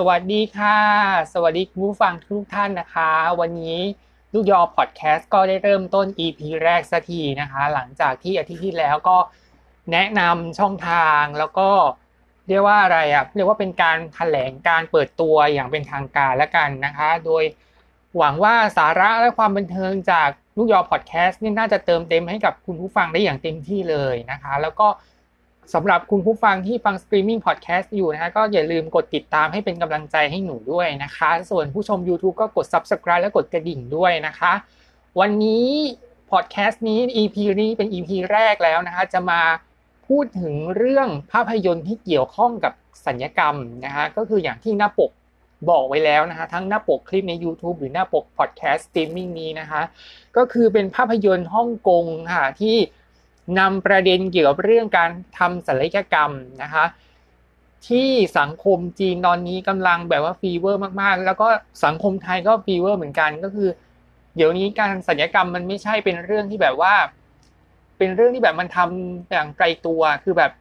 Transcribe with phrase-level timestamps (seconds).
[0.00, 0.78] สวัสดีค่ะ
[1.32, 3.10] สวัสดีผู้ฟังทุกท่านนะคะ
[3.40, 3.78] วันนี้
[4.32, 9.16] ลูกยอพอดแคสต์ก็ได้เริ่มต้น EP แรกสักทีนะคะ หลังจากที่อาทิตย์ที่แล้วก็
[9.92, 11.70] แนะนำช่องทางแล้วก็
[12.48, 17.44] เรียกว่าอะไรอะเรียกว่าเป็นการแถลงการเปิดตัวอย่างเป็นทางการแล้วกันนะคะ โดย
[18.18, 24.88] หวังว่าสาระและความบันเทิงจากลูกยอพอดแคสต์นี่น่าจะเติมเต็มให้กับคุณผู้ฟังได้อย่างเต็มที่เลยนะคะ แล้วก็
[25.74, 34.52] สำหรับคุณผู้ฟังที่ฟังสตรีมมิ่งพอดแคสต์อยู่นะคะก็อย่าลืมกดติดตามให้เป็นกำลังใจให้หนูด้วยนะคะ ส่วนผู้ชม YouTube ก็กด Subscribe และกดกระดิ่งด้วยนะคะ
[35.20, 35.68] วันนี้
[36.30, 39.40] พอดแคสต์นี้ EP นี้เป็น EP แรกแล้วนะคะ จะมา
[40.08, 42.72] พูดถึงเรื่องภาพยนตร์ที่เกี่ยวข้องกับ
[43.06, 45.10] ศัลยกรรมนะคะก็คืออย่างที่หน้าปก
[45.70, 49.82] บอกไว้แล้วนะคะทั้งหน้าปกคลิปใน YouTube หรือหน้าปกพอดแคสต์สตรีมมิ่งนี้นะคะ
[50.36, 52.76] ก็คือเป็นภาพยนตร์ฮ่องกงค่ะที่
[53.58, 56.30] นำประเด็นเกี่ยวกับเรื่องการทำศัลยกรรม
[56.62, 56.84] นะคะ
[57.88, 61.48] ที่สังคมจีนตอนนี้กำลังแบบว่า fever มากๆ แล้วก็
[61.84, 63.68] สังคมไทยก็ fever เหมือนกันก็คือ
[64.36, 66.94] เดี๋ยวนี้การศัลยกรรมมันไม่ใช่เป็นเรื่องที่แบบว่า
[67.98, 70.52] เป็นเรื่องที่แบบมันทำอย่างไกลตัวคือแบบ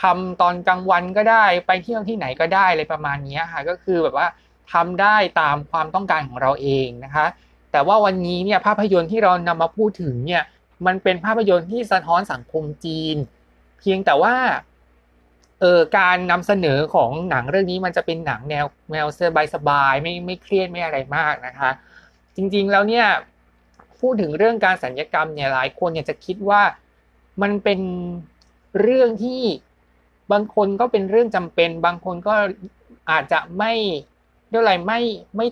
[0.00, 4.26] ทำตอนกลางวันก็ได้ไปเที่ยวที่ไหนก็ได้อะไรประมาณนี้ค่ะก็คือแบบว่า
[4.72, 7.26] ทำได้ตามความต้องการของเราเองนะคะ
[7.72, 10.42] แต่ว่าวันนี้เนี่ยภาพยนตร์ที่เรานำมาพูดถึงเนี่ย
[10.86, 13.16] มันเป็นภาพยนตร์ที่สะท้อนสังคมจีน
[13.80, 14.34] เพียงแต่ว่า
[15.60, 21.70] เออการนำเสนอของหนังเรื่องนี้มันจะเป็นหนังแนวแนวสบายสบายไม่ไม่เครียดไม่อะไรมากนะคะ
[22.36, 23.06] จริงๆแล้วเนี่ย
[24.00, 26.62] พูดถึงเรื่องการสัญญกรรมเนี่ยหลายคนเนี่ยจะคิดว่า
[27.42, 27.80] มันเป็น
[28.80, 29.42] เรื่องที่
[30.32, 32.34] บางคนก็เป็นเรื่องจำเป็น บางคนก็
[33.10, 33.72] อาจจะไม่
[34.50, 35.00] เรื่องอะไรไม่
[35.36, 35.46] ไม่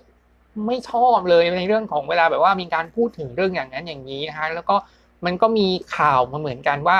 [0.66, 4.76] ไม่ชอบเลยในเรื่องของเวลาแบบว่ามีการพูดถึงเรื่องอย่างนั้นอย่างนี้นะคะแล้วก็
[5.24, 6.98] มันก็มีข่าวมาเหมือนกันว่า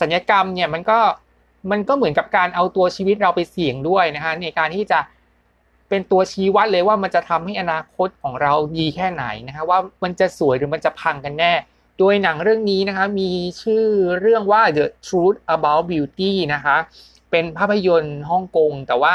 [0.00, 0.98] สัญญกรรมเนี่ยมันก็
[1.70, 5.00] มันก็เหมือนกับการเอาตัวชีวิตเราไปเสี่ยงด้วยนะคะในการที่จะ
[5.88, 11.52] เป็นตัวชี้วัดเลยว่ามันจะทำให้อนาคตของเราดีแค่ไหนนะคะว่ามันจะสวยหรือมันจะพังกันแน่
[11.98, 13.30] โดยหนังเรื่องนี้นะคะมี
[13.62, 13.84] ชื่อ
[14.20, 16.76] เรื่องว่า The Truth About Beauty นะคะ
[17.30, 19.14] เป็นภาพยนตร์ฮ่องกงแต่ว่า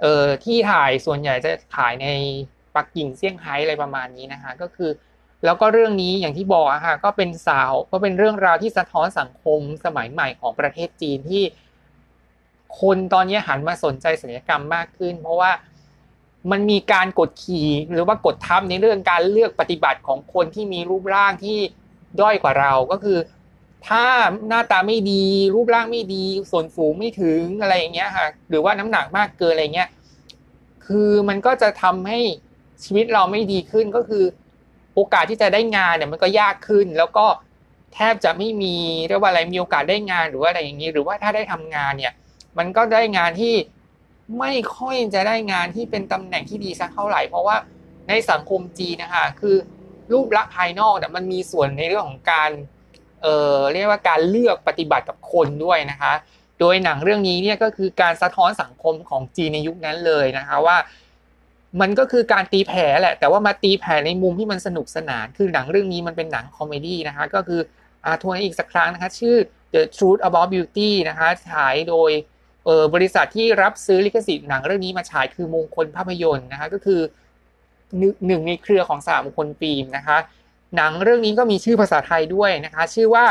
[0.00, 2.06] เอ่อที่ถ่ายส่วนใหญ่จะถ่ายใน
[2.74, 4.90] ปักกิ่งเซี่ยงไฮ้อะไรประมาณนี้นะคะก็คือ
[5.44, 11.42] แล้วก็เรื่องนี้อย่างที่บอกอะค่ะก็เป็นสาวก็เป็นเรื่องราวที่สะท้อนสังคมสมัยใหม่ของประเทศจีนที่
[12.80, 15.52] คนตอนนี้หันมาสนใจศัลยกรรมมากขึ้น เพราะว่า
[16.50, 21.58] มันมีการกดขี่หรือว่ากดทับในเรื่องการเลือกปฏิบัติของคนที่มีรูปร่างที่
[22.20, 23.18] ด้อยกว่าเราก็คือ
[23.88, 24.04] ถ้า
[24.48, 25.24] หน้าตาไม่ดี
[25.54, 29.88] รูปร่างไม่ดี ส่วนสูงไม่ถึงอะไรอย่างเงี้ยค่ะหรือว่าน้ำหนักมากเกินอะไรเงี้ย
[30.86, 32.18] คือมันก็จะทำให้
[32.84, 34.24] ชีวิตเราไม่ดีขึ้นก็คือ
[35.00, 37.26] โอกาสที่จะได้งานเนี่ยมันก็ยากขึ้น แล้วก็
[37.94, 38.76] แทบจะไม่มี
[39.08, 42.12] เรียกว่าอะไรมีโอกาสได้งานหรือว่าอะไรอย่างนี้ หรือว่าถ้าได้ทำงานเนี่ย
[42.58, 43.54] มันก็ได้งานที่
[44.38, 47.56] ไม่ค่อยจะได้งานที่เป็นตำแหน่งที่ดีสักเท่าไหร่ เพราะว่า
[48.08, 49.56] ในสังคมจีนนะคะคือ
[50.12, 52.50] รูปลักษณ์ภายนอกเนี่ยมันมีส่วนในเรื่องของการ
[53.22, 56.12] เอ่อเรียกว่าการเลือกปฏิบัติกับคนด้วยนะคะ
[56.60, 60.76] โดยหนังเรื่องนี้เนี่ยก็คือการสะท้อนสังคมของจีนในยุคนั้นเลยนะคะว่า
[61.80, 67.60] มันก็คือการตีแผ่แหละ แต่ว่ามาตีแผ่ในมุมที่มันสนุกสนาน คือหนังเรื่องนี้มันเป็นหนัง comedy นะคะ ก็คือ
[68.06, 69.36] อาทวนอีกสักครั้งนะคะ ชื่อ
[69.74, 72.10] The Truth About Beauty นะคะ ฉายโดย
[72.64, 77.00] เออบริษัทที่รับซื้อลิขสิทธิ์หนังเรื่องนี้มาฉายคือมงคลภาพยนตร์นะคะ ก็คือ
[78.26, 80.18] หนึ่งในเครือของสามคลฟิล์มนะคะ
[80.76, 83.26] หนังเรื่องนี้ก็มีชื่อภาษาไทยด้วยนะคะ ชื่อว่า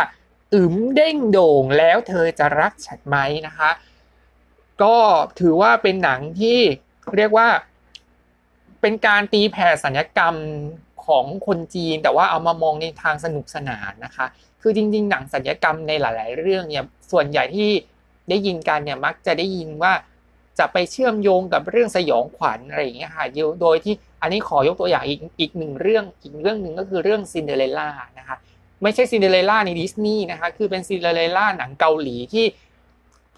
[0.54, 3.18] อึมเด้งโด่งแล้วเธอจะรักฉันไหม
[3.48, 3.70] นะคะ
[4.84, 4.98] ก็
[5.40, 6.60] ถือว่าเป็นหนังที่
[7.16, 7.48] เรียกว่า
[8.82, 10.36] เป็นการตีแผ่สัญญกรรม
[11.06, 14.26] ของคนจีน แต่ว่าเอามามองในทางสนุกสนานนะคะ
[14.62, 17.70] คือจริง ๆ หนังสัญญกรรมในหลาย ๆ เรื่องเนี่ยส่วนใหญ่ที่
[18.30, 19.94] ได้ยินกันเนี่ยมักจะได้ยินว่า
[20.60, 23.26] จะไปเชื่อมโยงกับเรื่องสยองขวัญอะไรอย่างเงี้ยค่ะ
[23.62, 27.90] โดยที่อันนี้ขอยกตัวอย่างอีกอีกหนึ่งเรื่องอีกเรื่องหนึ่งก็คือเรื่องซินเดอเรลล่า
[28.20, 28.36] นะคะ
[28.84, 32.46] ไม่ใช่ซินเดอเรลล่าในดิสนีย์นะคะคือเป็นซินเดอเรลล่าหนังเกาหลีที่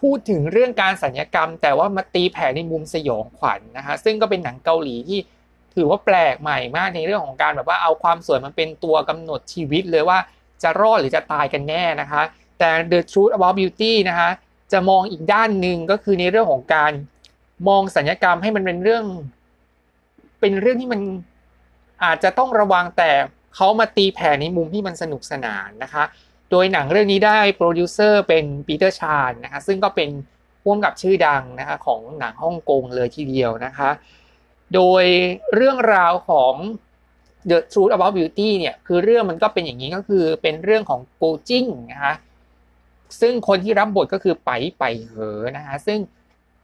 [0.02, 5.20] พูดถึงเรื่องการศัลยกรรม แต่ว่ามาตีแผ่ในมุมสยองขวัญนะคะซึ่งก็เป็นหนังเกาหลีที่
[5.76, 10.18] ถือว่าแปลกใหม่มากในเรื่องของการแบบว่าเอาความสวยมันเป็นตัวกำหนดชีวิตเลยว่า
[10.64, 12.22] จะรอดหรือจะตายกันแน่นะคะ
[12.60, 14.30] แต่ The Truth About Beauty นะคะ
[14.72, 16.92] จะมองอีกด้านหนึ่งก็คือในเรื่องของการ
[17.68, 19.04] มองศัลยกรรมให้มันเป็นเรื่อง
[20.40, 21.02] เป็นเรื่องที่มัน
[22.04, 23.12] อาจจะต้องระวังแต่
[23.56, 26.04] เขามาตีแผ่ในมุมที่มันสนุกสนานนะคะ
[26.52, 30.10] โดยหนังเรื่องนี้ได้โปรดิวเซอร์เป็นปีเตอร์ชานนะคะ ซึ่งก็เป็น
[30.64, 33.90] ผู้กำกับชื่อดังนะคะของหนังฮ่องกงเลยทีเดียวนะคะ
[34.76, 35.04] โดย
[35.56, 36.54] เรื่องราวของ
[37.50, 42.14] The Truth About Beauty เนี่ย คือเรื่องมันก็เป็นอย่างนี้ก็คือเป็นเรื่องของโกจิ้งนะคะ
[43.22, 46.00] ซึ่งคนที่รับบทก็คือไปไปเหอนะคะ ซึ่ง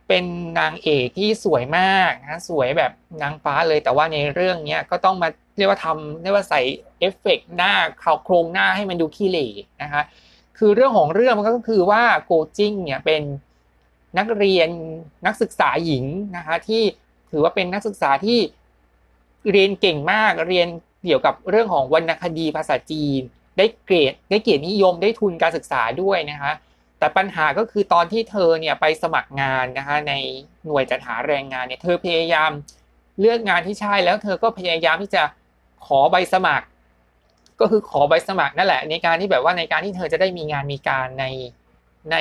[0.08, 0.26] เป็น
[0.60, 6.62] นางเอกที่สวยมากนะสวยแบบนางฟ้าเลยแต่ว่าในเรื่องเนี้ยก็ต้องมาเรียกว่าทำเรียกว่าใส่
[7.00, 9.50] เอฟเฟกหน้าเขาโครงหน้าให้มันดูขี้เหร่
[9.82, 10.02] นะคะ
[10.58, 13.22] คือเรื่องของเรื่องมันก็คือว่าโกจิ้งเนี่ยเป็น
[14.18, 14.70] นักเรียน
[15.26, 16.06] นักศึกษาหญิง
[16.38, 16.84] นะคะที่
[17.32, 18.40] ถือว่าเป็นนักศึกษาที่
[19.52, 20.68] เรียนเก่งมากเรียน
[21.06, 23.22] เกี่ยวกับเรื่องของวรรณคดีภาษาจีน
[23.58, 26.52] ได้เกรดได้เกียรตินิยมได้ทุนการศึกษาด้วยนะคะ
[27.00, 30.14] แต่ปัญหาก็คือตอนที่เธอเนี่ยไปสมัครงานนะคะใน
[30.66, 32.52] หน่วยจัดหาแรงงานเนี่ยเธอพยายาม
[33.20, 35.24] เลือกงานที่ใช่แล้วเธอก็พยายามที่จะ
[35.86, 36.68] ขอใบสมัคร
[37.60, 41.26] ก็คือขอใบสมัครนั่นแหละ ในการที่แบบว่าในการที่เธอจะได้มีงานมีการใน
[42.12, 42.18] ใน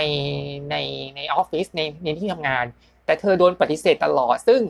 [0.71, 0.77] ใน
[1.17, 2.65] ในออฟฟิศในในที่ทำงาน
[3.05, 4.61] แต่เธอโดนปฏิเสธตลอดซึ่ง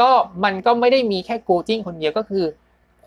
[0.00, 0.10] ก็
[0.44, 2.44] มันก็ไม่ได้มีแค่โกจิ้งคนเดียวก็คือ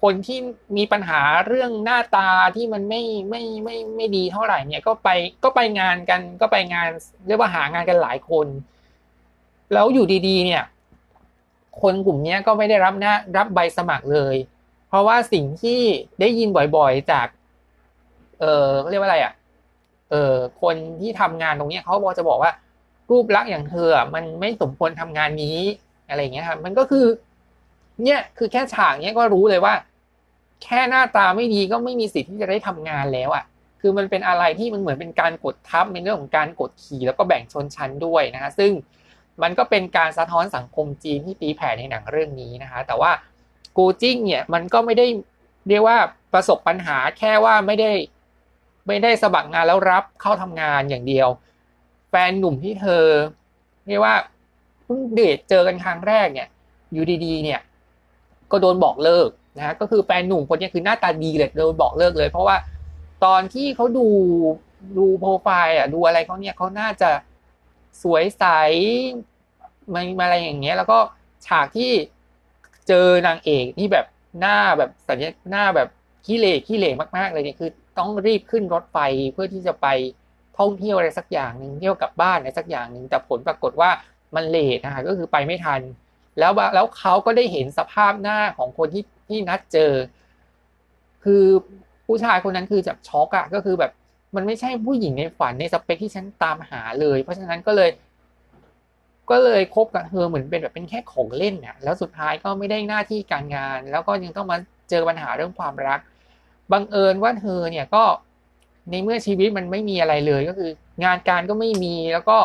[0.04, 0.40] คนที่
[0.78, 5.10] มีปัญหาเรื่องหน้าตาที่มันไม่ไม่ไม่ไม่ดีเท่าไหร่เนี่ย ก็ไป
[5.44, 6.88] ก็ไปงานกันก็ไปงาน
[7.28, 8.48] เรียกว่าหางานกันหลายคน
[9.74, 10.64] แล้วอยู่ดีๆ เนี่ย
[11.82, 14.36] คนกลุ่มนี้ก็ไม่ได้รับนะรับใบสมัครเลย
[14.90, 15.82] เพราะว่าสิ่งที่
[16.20, 17.28] ได้ยินบ่อยๆจาก
[18.40, 19.34] เออเรียกว่าอะไรอะ
[20.12, 22.52] เออคนที่ทำงานตรงนี้เขาบอกจะบอกว่า
[23.12, 25.58] รูปลักษณ์อย่างเธอมันไม่สมควรทำงานนี้
[26.10, 27.06] อะไรเงี้ยครับมันก็คือ
[28.04, 29.74] เนี่ยคือแค่ฉากเนี้ยก็รู้เลยว่า
[30.64, 33.46] แค่หน้าตาไม่ดีก็ไม่มีสิทธิ์ที่จะได้ทำงานแล้วอะ
[33.82, 38.72] คือมันเป็นอะไรที่มันเหมือนเป็นการกดทับในเรื่องของการกดขี่แล้วก็แบ่งชนชั้นด้วยนะคะซึ่ง
[39.42, 43.12] มันก็เป็นการสะท้อนสังคมจีนที่ตีแผ่ในหนังเรื่องนี้นะคะ แต่ว่า
[43.74, 45.08] โกจิ้งเนี่ยมันก็ไม่ได้
[45.68, 45.98] เรียกว่า
[46.34, 47.92] ประสบปัญหาแค่ว่าไม่ได้
[48.88, 51.28] ไม่ได้สมัครงานแล้วรับเข้าทำงานอย่างเดียว
[52.10, 53.06] แฟนหนุ่มที่เธอ
[53.88, 54.16] เรียกว่า
[54.84, 56.48] เพิ่งเดทเจอกันครั้งแรกเนี่ย
[56.94, 57.60] อยู่ดีๆ เนี่ย
[58.52, 62.56] ก็โดนบอกเลิก นะก็คือแฟนหนุ่มคนนี้คือหน้าตาดีเลยโดนบอกเลิกเลย เพราะว่า
[63.26, 64.08] ตอนที่เขาดู
[64.98, 67.10] ดูโปรไฟล์อะดูอะไรเขาเนี่ยเขาน่าจะ
[68.04, 68.46] สวยใส
[69.94, 71.00] มาอะไรอย่างเงี้ย แล้วก็
[71.46, 71.92] ฉากที่
[72.88, 74.06] เจอนางเอกที่แบบ
[74.40, 75.90] หน้าแบบสัญญาหน้าแบบ
[76.26, 78.98] ขี้เหร่ขี้เหร่มากๆเลยเนี่ยคือ ต้องรีบขึ้นรถไฟ
[79.34, 79.88] เพื่อที่จะไป
[80.58, 83.90] ท่องเที่ยวอะไรสักอย่างหนึ่งเที่ยวกลับบ้านอะไรสักอย่างหนึ่งแต่ผลปรากฏว่า
[84.36, 85.82] มันเลทนะคะก็คือไปไม่ทัน
[86.40, 89.92] แล้วแล้วเขาก็ได้เห็นสภาพหน้าของคนที่ ที่นัดเจอ
[91.24, 91.44] คือ
[92.08, 93.92] ผู้ชายคนนั้นคือจับช็อกอะก็คือแบบ
[94.36, 97.90] มันไม่ใช่ผู้หญิงในฝันในสเปคที่ฉันตามหาเลย เพราะฉะนั้นก็เลย
[99.32, 104.58] ก็เลยคบกับเธอเหมือนเป็นแบบเป็นแค่ของเล่นเนี่ยแล้วสุดท้ายก็ไม่ได้หน้าที่การงาน แล้วก็ยังต้องมา
[104.90, 106.00] เจอปัญหาเรื่องความรัก
[106.72, 108.04] บังเอิญว่าเธอเนี่ยก็
[108.90, 110.72] ในเมื่อชีวิตมันไม่มีอะไรเลยก็คือ
[111.04, 112.38] งานการก็ไม่มีแล้วก็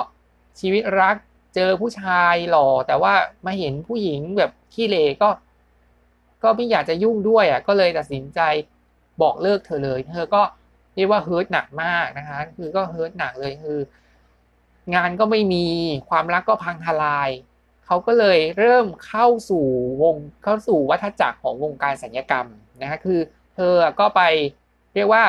[0.60, 1.16] ชีวิตรัก
[1.54, 3.14] เจอผู้ชายหล่อแต่ว่า
[3.46, 5.28] มาเห็นผู้หญิงแบบขี้เลก็
[6.42, 8.40] ก็ไม่อยากจะยุ่งด้วยอะก็เลยตัดสินใจ
[9.22, 10.42] บอกเลิกเธอเลย เธอก็
[10.94, 13.78] เรียกว่าเฮิร์ตหนักมากนะคะ คือก็เฮิร์ตหนักเลยคือ
[14.94, 15.66] งานก็ไม่มี
[16.08, 17.30] ความรักก็พังทลาย
[17.86, 19.66] เขาก็เลยเริ่มเข้าสู่
[20.02, 22.46] วงเข้าสู่วัฏจักรของวงการสัญญกรรม
[22.82, 23.20] นะคะคือ
[23.56, 24.22] เธอก็ไป
[24.94, 25.24] เรียกว่า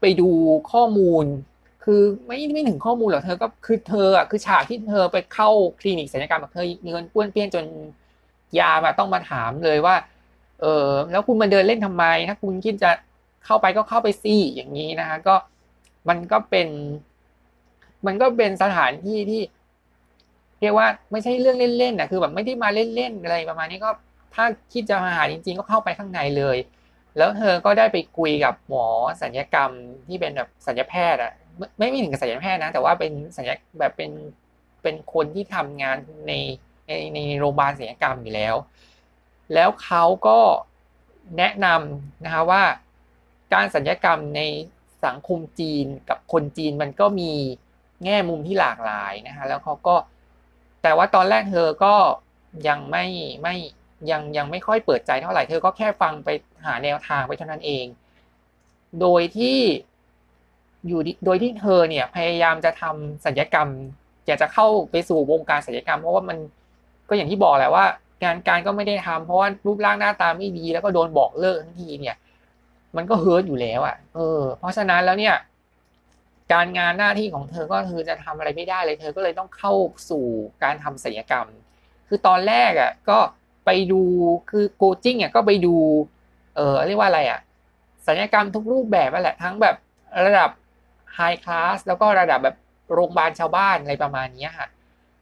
[0.00, 0.30] ไปดู
[0.72, 1.24] ข้อมูล
[1.84, 7.64] คือไม่ไม่ถึงข้อมูลหรอกเธอก็คือเธออะคือฉากที่เธอไปเข้าคลินิกสัญญกรรมแบบเธอเงินป้วนเปี้ยนจน
[8.60, 9.96] ยามาต้องมาถามเลยว่า
[10.60, 12.90] เออแล้วคุณมาเดินเล่นทำไม ถ้าคุณคิดจะ
[13.44, 15.34] เข้าไปก็เข้าไปซี่อย่างนี้นะคะก็
[16.08, 16.68] มันก็เป็น
[18.06, 19.42] มันก็เป็นสถานที่ที่
[20.60, 23.90] เรียกว่าไม่ใช่เรื่องเล่นๆนะคือแบบไม่ได้มาเล่นๆอะไรประมาณนี้ก็
[24.34, 26.56] ถ้าคิดจะมาหาจริง ๆ ก็เข้าไปข้างในเลย
[27.16, 28.86] แล้วเธอก็ได้ไปคุยกับหมอ
[29.22, 29.70] สัญญกรรม
[30.08, 34.10] ที่เป็นแบบสัญญแพทย์อะไม่ไม่ถึงกับสัญญแพทย์นะ แต่ว่าเป็นสัญญแบบเป็น
[34.82, 35.96] เป็นคนที่ทำงาน
[36.28, 36.32] ใน
[36.86, 38.54] ในในโรงพยาบาลศัลยกรรมอยู่แล้ว
[39.54, 40.38] แล้วเขาก็
[41.38, 42.62] แนะนำนะคะว่า
[43.54, 44.40] การศัลยกรรมใน
[45.04, 47.32] สังคมจีนกับคนจีนมันก็มี
[48.04, 49.96] แง่มุมที่หลากหลายนะคะแล้วเขาก็
[50.82, 51.94] แต่ว่าตอนแรกเธอก็
[52.68, 53.06] ยังไม่
[53.42, 53.54] ไม่
[54.10, 56.28] ยังยังไม่ค่อยเปิดใจเท่าไหร่เธอก็แค่ฟังไป
[56.64, 57.86] หาแนวทางไปเท่านั้นเอง
[59.00, 59.58] โดยที่
[60.86, 63.68] อยู่โดยที่เธอเนี่ยพยายามจะทำศัลยกรรม
[64.26, 66.38] อยากจะเข้าไปสู่วงการศัลยกรรม เพราะว่ามัน
[67.08, 67.84] ก็อย่างที่บอกแหละว่า
[68.24, 72.16] งานการก็ไม่ได้ทำเพราะว่ารูปร่างหน้าตาไม่ดีแล้วก็โดนบอกเลิกทันทีเนี่ย
[72.96, 75.34] มันก็เฮิร์ตอยู่แล้วอะ เออ เพราะฉะนั้นแล้วเนี่ย
[76.52, 79.72] การงานหน้าที่ของเธอก็คือจะทำอะไรไม่ได้เลย เธอก็เลยต้องเข้า
[80.10, 80.24] สู่
[80.62, 81.46] การทำศัลยกรรม
[82.08, 83.18] คือตอนแรกอะ ก็
[83.66, 84.02] ไปดู
[84.50, 85.74] คือโคจิ้งอะก็ไปดู
[86.56, 87.40] เออเรียกว่าอะไรอะ
[88.06, 89.76] ศัลยกรรมทุกรูปแบบนั่นแหละทั้งแบบ
[90.26, 90.50] ระดับ
[91.14, 92.56] ไฮคลาสแล้วก็ระดับแบบ
[92.92, 94.68] โรงพยาบาลชาวบ้านอะไรประมาณนี้ค่ะ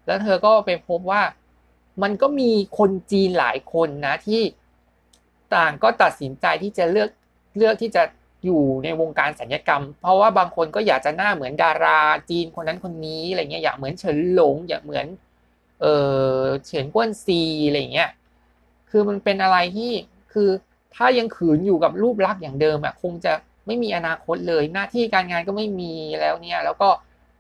[0.07, 1.23] แล้วเธอก็ไปพบว่า
[2.03, 4.43] มันก็มีคนจีนหลายคนนะที่
[5.55, 7.11] ต่างก็ตัดสินใจที่จะเลือก
[7.57, 8.03] เลือกที่จะ
[8.45, 15.07] อยู่ในวงการสัญญกรรม เพราะว่าบางคนก็อยากจะหน้าเหมือนดาราจีนคนนั้นคนนี้อะไรเงี้ยอยากเหมือนเฉินหลง อยากเหมือน
[15.81, 15.87] เอ
[16.39, 18.11] อเฉินก้วนซีอะไรเงี้ย
[18.91, 19.93] คือมันเป็นอะไรที่
[20.33, 20.49] คือ
[20.97, 23.33] ถ้ายังขืนอยู่กับรูปลักษณ์อย่างเดิมอะคงจะ
[23.67, 26.89] ไม่มีอนาคตเลยหน้าที่การงานก็ไม่มีแล้วเนี่ย แล้วก็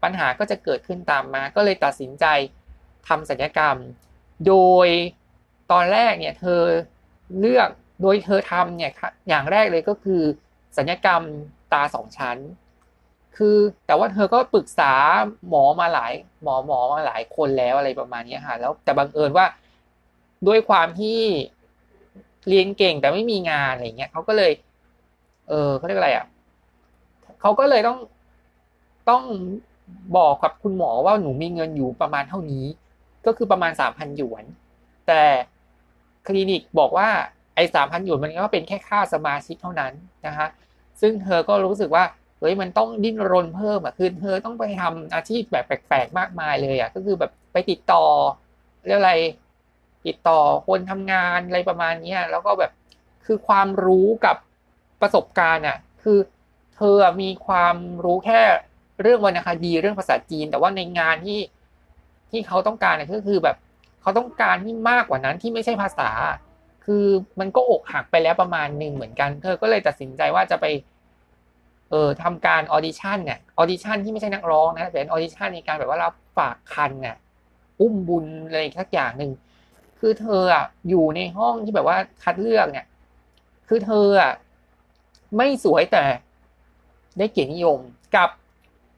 [0.02, 2.24] ปัญหาก็จะเกิดขึ้นตามมา ก็เลยตัดสินใจ
[3.08, 3.76] ทำสัญญกรรม
[4.46, 4.54] โด
[4.86, 4.88] ย
[5.72, 6.62] ตอนแรกเนี่ยเธอ
[7.40, 7.68] เลือก
[8.02, 8.92] โดยเธอทำเนี่ย
[9.28, 10.22] อย่างแรกเลยก็คือ
[10.78, 11.22] สัญญกรรม
[11.72, 12.38] ตาสองชั้น
[13.36, 14.92] คือแต่ว่าเธอก็ปรึกษา
[15.48, 19.46] หมอมาหลายหมอหมอมาหลายคนแล้วอะไรประมาณนี้ค่ะแล้วแต่บังเอิญว่า
[20.46, 21.20] ด้วยความที่
[22.48, 24.52] เรียนเก่งแต่ไม่มีงานอะไรเงี้ยเขาก็เลย
[25.48, 26.26] เออเขาเรียกอะไรอะ
[27.40, 27.98] เขาก็เลยต้อง
[29.10, 29.22] ต้อง
[30.16, 32.64] บอกกับคุณหมอว่าหนูมีเงินอยู่ประมาณเท่านี้
[33.26, 34.44] ก็คือประมาณสามพันหยวน
[35.06, 35.22] แต่
[36.26, 37.08] คลินิกบอกว่า
[37.56, 39.92] ไอ้สามพันหยวนมันก็เป็นแค่ค่าสมาชิกเท่านั้น
[40.26, 40.46] นะคะ
[41.00, 42.04] ซึ่งเธอก็รู้สึกว่า
[42.38, 48.04] เฮ้ยมันต้องดิ้นรนเพิ่มอะคือเธอต้องไปทำอาชีพแบบแปลกๆมากมายเลยอะก็คือแบบไปติดต่อ
[48.86, 49.14] เรื่องอะไร
[50.06, 52.72] ติดต่อคนทำงานอะไรประมาณนี้แล้วก็แบบ
[53.26, 54.36] คือความรู้กับ
[55.00, 56.18] ประสบการณ์อะคือ
[56.76, 58.42] เธอมีความรู้แค่
[59.02, 61.38] เรื่องวรรณคดีเรื่องภาษาจีน แต่ว่าในงานที่
[62.34, 63.56] ที่เขาต้องการเนี่ยก็คือแบบ
[64.02, 66.10] เขาต้องการที่มากกว่านั้นที่ไม่ใช่ภาษา
[66.84, 67.06] คือ
[67.40, 70.66] มันก็อกหักไปแล้วประมาณหนึ่งเหมือนกัน เธอก็เลยตัดสินใจว่าจะไป
[71.90, 77.16] เออทำการ audition เนี่ย audition ที่ไม่ใช่นักร้องนะเป็น audition ในการแบบว่ารับฝากครรภ์เนี่ย
[77.80, 79.32] อุ้มบุญอะไรสักอย่างหนึ่ง
[80.00, 82.86] คือเธออะอยู่ในห้องที่แบบว่าคัดเลือกเนี่ย
[83.68, 84.32] คือเธออะ
[85.36, 86.04] ไม่สวยแต่
[87.18, 87.78] ได้เกียรตินิยม
[88.16, 88.28] กับ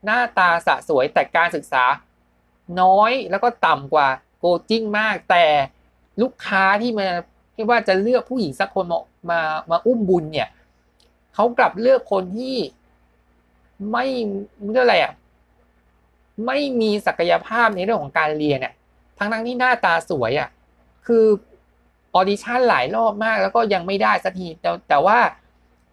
[0.04, 1.84] หน้าตาสะสวยแต่การศึกษา
[2.82, 4.08] น้อยแล้วก็ต่ำกว่า
[4.38, 5.44] โกจิ้งมาก แต่
[6.22, 7.06] ลูกค้าที่มา
[7.54, 10.48] ที่ว่าจะเลือกผู้หญิงสักคนมามามาอุ้มบุญเนี่ย
[11.34, 12.56] เขากลับเลือกคนที่
[13.90, 14.04] ไม่
[14.70, 15.12] เรื่องอะไรอะ
[16.46, 18.72] ไม่มีศักยภาพในเรื่องของการเรียนอะ
[19.18, 20.48] ทั้งทั้งที่หน้าตาสวยอะ
[21.06, 21.26] คือ
[22.14, 25.18] ออดิชั่นหลายรอบมาก แล้วก็ยังไม่ได้สักทีแต่แต่ว่า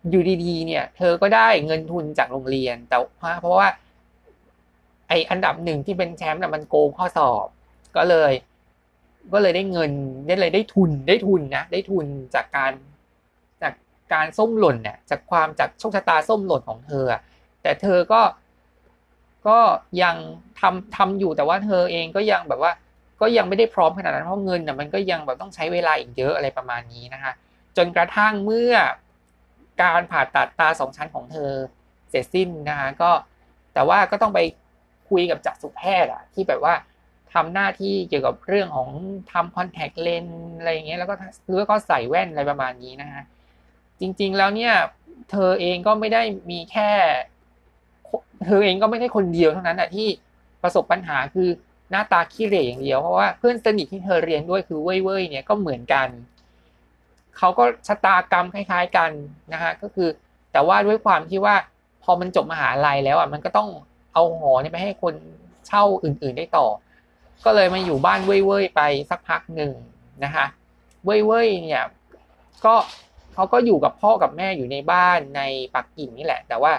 [0.09, 2.97] อยู่ดีๆ เนี่ย เธอก็ได้เงินทุนจากโรงเรียนแต่
[3.41, 3.67] เพราะว่า
[5.13, 7.47] ออันดับหนึ่งที่เป็นแชมป์น่ะมันโกงข้อสอบ
[7.95, 8.33] ก็เลย
[9.33, 9.91] ก็เลยได้เงิน
[10.27, 12.05] ได้เลยได้ทุนได้ทุนนะได้ทุน
[12.35, 12.73] จากการ
[13.61, 13.73] จาก
[14.13, 17.05] การส้มหล่นเนี่ยจากความจากโชคชะตาส้มหล่นของเธอ
[17.61, 18.21] แต่เธอก็
[19.47, 19.59] ก็
[20.01, 20.15] ยัง
[20.59, 22.71] ทำทำอยู่แต่ว่าเธอเองก็ยังแบบว่า
[23.21, 27.33] ก็ยังไม่ได้พร้อมขนาดนั้นเพราะเงินน่ะมันก็ยังแบบต้องใช้เวลาอีกเยอะอะไรประมาณนี้นะคะ
[27.77, 28.73] จนกระทั่งเมื่อ
[29.81, 31.51] การผ่าตัดตาสองชั้นของเธอ
[32.09, 33.11] เสร็จสิ้นนะคะก็
[33.73, 34.39] แต่ว่าก็ต้องไป
[35.09, 36.73] คุยกับจักษุแพทย์อะที่แบบว่า
[37.33, 38.89] ทำหน้าที่เกี่ยวกับเรื่องของ
[39.31, 40.25] ทำคอนแทคเลน
[40.57, 43.23] อะไรอย่างเงี้ยแล้วก็หรือว่าก็ใส่แว่นอะไรประมาณนี้นะฮะ
[43.99, 44.73] จริง ๆแล้วเนี่ย
[45.31, 46.89] เธอเองก็ไม่ได้มีแค่
[48.45, 50.07] เธอเองก็ไม่ใช่คนเดียวเท่านั้นอะที่
[50.63, 51.49] ประสบปัญหาคือ
[51.91, 56.07] หน้าตาขี้เหร่อย่างเดียวเพราะว่าเพื่อนสนิทที่เธอเรียนด้วยคือเว่ยเว่ยเนี่ยก็เหมือนกัน
[57.37, 59.11] เขาก็ชะตากรรมคล้ายๆกัน
[59.53, 60.09] นะฮะก็คือ
[60.51, 61.55] แต่ว่าด้วยความที่ว่า
[62.03, 63.69] พอมันจบมหาลัยแล้วอะมันก็ต้อง
[64.13, 65.13] เอาหอนี่ไปให้คน
[65.67, 66.67] เช่าอื่นๆได้ต่อ
[67.45, 69.71] ก็เลยมาอยู่บ้านเว่ยเว่ยไปสักพักหนึ่ง
[70.23, 70.45] นะคะ
[71.05, 71.83] เว่ยเว่ยเนี่ย
[72.65, 72.75] ก็
[73.33, 75.41] เขาก็อยู่กับพ่อกับแม่อยู่ในบ้านใน
[75.75, 76.73] ปักกิ่งนี่แหละ แต่ว่า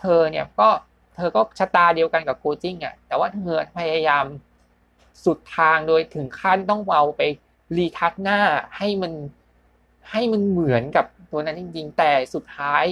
[0.00, 0.68] เธอเนี่ยก็
[1.16, 4.24] เธอก็ชะตาเดียวกันกับโคจิ้งอะแต่ว่าเธอพยายาม
[5.24, 7.22] สุดทางโดยถึงขั้นต้องเอาไป
[7.76, 8.40] รีทัชหน้า
[8.76, 9.12] ให้มัน
[10.10, 12.84] ให้มันเหมือนกับตัวนั้นจริง ๆ แต่สุดท้าย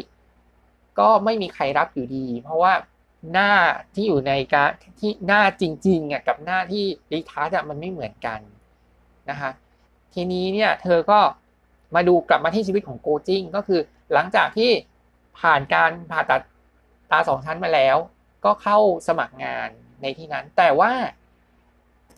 [0.98, 2.72] ก็ไม่มีใครรับอยู่ดี เพราะว่า
[3.32, 3.50] หน้า
[3.94, 4.70] ที่อยู่ในการ
[5.00, 8.40] ที่หน้าจริงๆอะกับหน้าที่รีทัชอะมันไม่เหมือนกัน
[9.30, 9.50] นะคะ
[10.14, 11.20] ทีนี้เนี่ยเธอก็
[11.94, 13.80] มาดูกลับมาที่ชีวิตของโกจิ้งก็คือ
[14.12, 14.70] หลังจากที่
[15.40, 16.42] ผ่านการผ่าตัด
[17.10, 17.96] ตาสองชั้นมาแล้ว
[18.44, 19.68] ก็เข้าสมัครงาน
[20.02, 20.92] ในที่นั้น แต่ว่า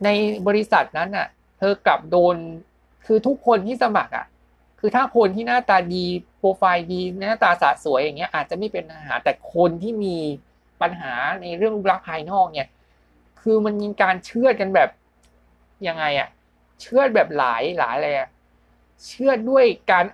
[0.05, 0.09] ใน
[0.47, 1.27] บริษัทนั้นอะ
[1.59, 2.37] เธอกลับโดน
[3.07, 4.27] คือทุกคนที่สมัครอะ
[4.81, 6.05] คือถ้าคนที่หน้าตาดี
[6.39, 10.17] โปรไฟล์ดีหน้าตาสะสวยอย่างเงี้ยอาจจะไม่เป็นปัญหารแต่คนที่มี
[10.83, 12.69] ปัญหาในเรื่องรูปลักษณ์ภายนอกเนี่ย
[13.41, 14.91] คือมันมีการเชื่อดกันแบบ
[15.87, 16.29] ยังไงอะ
[16.81, 18.29] เชื่อดแบบหลายหลายอะไรอะ
[19.07, 20.05] เชื่อดด้วยการ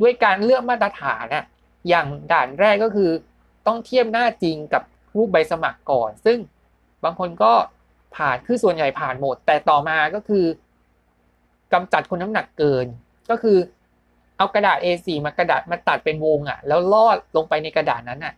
[0.00, 1.44] ด้วยการเลือกมาตรฐานอะ
[1.88, 3.10] อย่างด่านแรกก็คือ
[3.66, 4.82] ต้องเทียบหน้าจริงกับ
[5.16, 6.38] รูปใบสมัครก่อน ซึ่ง
[7.04, 7.52] บางคนก็
[8.16, 10.44] ผ่านคือส่วนใหญ่ผ่านหมด แต่ต่อมาก็คือ
[11.72, 12.86] กำจัดคนน้ำหนักเกิน
[13.30, 13.58] ก็คือ
[14.36, 18.34] เอากระดาษ A4 มากระดาษมาตัดเป็นวงอะ แล้วลอดลงไปในกระดาษนั้นอะ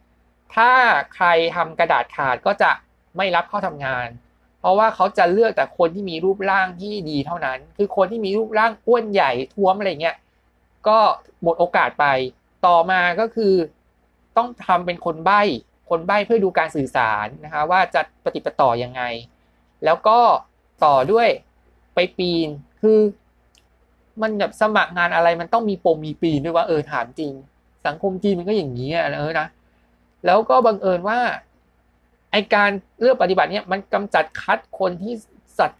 [0.54, 0.70] ถ้า
[1.14, 1.26] ใคร
[1.56, 2.70] ทำกระดาษขาดก็จะ
[3.16, 4.08] ไม่รับเข้าทำงาน
[4.60, 10.16] เพราะว่าเขาจะเลือกแต่คนที่มีรูปร่างที่ดีเท่านั้น คือคนที่มีรูปร่างอ้วนใหญ่ท้วมอะไรเงี้ย
[10.88, 10.98] ก็
[11.42, 12.06] หมดโอกาสไป
[12.66, 13.54] ต่อมาก็คือ
[14.36, 15.42] ต้องทำเป็นคนใบ้
[15.90, 19.02] คนใบ้เพื่อดูการสื่อสารนะคะว่าจะปฏิปต่อยังไง
[19.84, 20.18] แล้วก็
[20.84, 21.28] ต่อด้วย
[21.94, 22.48] ไปปีน
[22.80, 22.98] คือ
[24.22, 27.32] มันแบบสมัครงานอะไรมันต้องมีปมมีปีนด้วยว่าเออถามจริง
[27.86, 29.46] สังคมจีนมันก็อย่างนี้อะเออนะ
[30.26, 31.20] แล้วก็บังเอิญว่า
[32.32, 32.70] ไอการ
[33.00, 35.14] เลือกปฏิบัติเนี่ยมันกำจัดคัดคนที่
[35.58, 35.70] สัด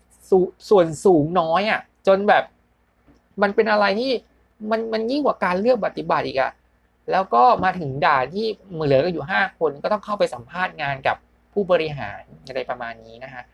[0.69, 2.45] ส่วนสูงน้อยอะ จนแบบ
[3.43, 4.13] มันเป็นอะไรที่
[4.71, 6.53] มันมันยิ่งกว่าการเลือกปฏิบัติอีกอะ
[7.11, 11.17] แล้วก็มาถึงด่านที่มือเหลือก็อยู่ห้าคนก็ต้องเข้าไปสัมภาษณ์งานกับ
[11.53, 13.45] ผู้บริหารอะไรประมาณนี้นะฮะ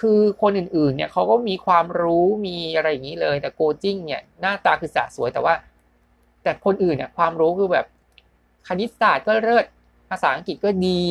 [0.00, 5.54] คือคนอื่นๆ เนี่ยเขาก็มีความรู้มีอะไรอย่างนี้เลย แต่โกจิ้งเนี่ยหน้าตาคือสะสวยแต่ว่า
[6.42, 7.86] แต่คนอื่นเนี่ยความรู้คือแบบ
[8.66, 9.64] คณิตศาสตร์ก็เลิศ
[10.10, 11.02] ภาษาอังกฤษก็ดี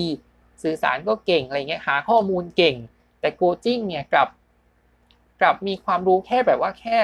[0.64, 2.76] สื่อสารก็เก่งอะไรเงี้ยหาข้อมูลเก่ง
[3.20, 4.30] แต่โกจิ้งเนี่ยกลับ
[5.42, 6.98] กลับมีความรู้แค่แบบว่าแค่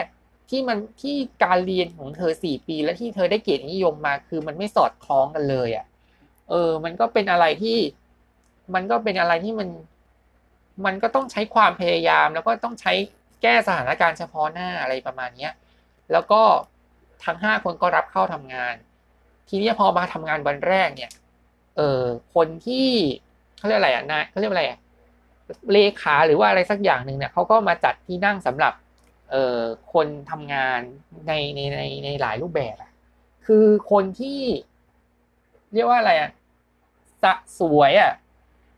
[0.50, 5.86] ที่มันที่การเรียนของเธอสี่ปี และที่เธอได้เกียรตินิยมมา คือมันไม่สอดคล้องกันเลยอะ่ะ
[6.50, 7.77] เออ มันก็เป็นอะไรที่
[8.74, 9.70] มันก็เป็นอะไรที่มัน
[10.86, 12.93] มันก็ต้องใช้ความพยายาม แล้วก็ต้องใช้
[13.41, 15.53] แก้สถานการณ์เฉพาะหน้าอะไรประมาณเนี้ย
[16.12, 16.41] แล้วก็
[17.25, 18.75] ทั้งห้าคนก็รับเข้าทำงาน
[19.53, 21.12] ทีนี้พอมาทำงานวันแรกเนี่ย
[21.77, 22.01] เออ
[22.36, 22.88] คนที่
[23.58, 24.79] เขาเรียกอะไรอะนายเขาเรียกอะไรอะ
[25.74, 28.74] เลขาหรือว่าอะไรสักอย่างหนึ่งเนี่ยเขาก็มาจัดที่นั่งสำหรับ
[29.31, 29.62] เอ่อ
[29.93, 30.79] คนทำงาน
[31.27, 32.91] ในในในในหลายรูปแบบอะ
[33.46, 34.39] คือคนที่
[35.74, 36.29] เรียกว่าอะไรอะ
[37.24, 38.13] สะสวยอะ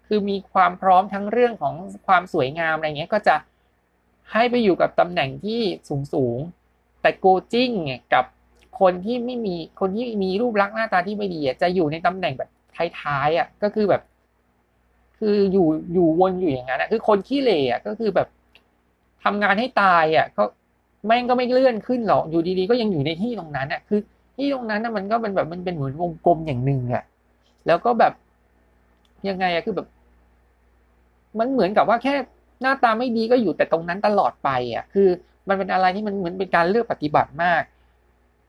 [0.07, 1.73] คือมีความพร้อมทั้งเรื่องของ
[2.07, 3.35] ความสวยงามอะไรเงี้ยก็จะ
[4.31, 6.39] ให้ไปอยู่กับตำแหน่งที่สูงสูง
[7.01, 7.71] แต่โกจิ้ง
[8.13, 8.25] กับ
[8.79, 12.49] คนที่ไม่มีคนที่มีรูปลักษณ์หน้าตาที่ไม่ดีจะอยู่ในตำแหน่งแบบ
[13.01, 14.01] ท้ายๆอะก็คือแบบ
[15.19, 18.27] คืออยู่อยู่วนอยู่อย่างนั้นอะคือคนขี้เหร่อะก็คือแบบ
[19.23, 20.43] ทำงานให้ตายอะก็
[21.07, 23.99] แม่งก็ไม่เลื่อนขึ้นหรอกอยู่ดีๆ ก็ยังอยู่ในที่ตรงนั้นอะคือ
[24.37, 27.03] ที่ตรงนั้นน่ะมันก็เป็นแบบมันเป็นเหมือนวงกลมอย่างหนึ่งอะ
[27.67, 28.13] แล้วก็แบบ
[29.27, 29.87] ยังไงอะคือแบบ
[31.39, 32.15] มันเหมือนกับว่าแค่
[32.61, 35.09] หน้าตาไม่ดีก็อยู่แต่ตรงนั้นตลอดไปอะ คือ
[35.47, 37.61] มันเป็นอะไรที่มันเหมือนเป็นการเลือกปฏิบัติมาก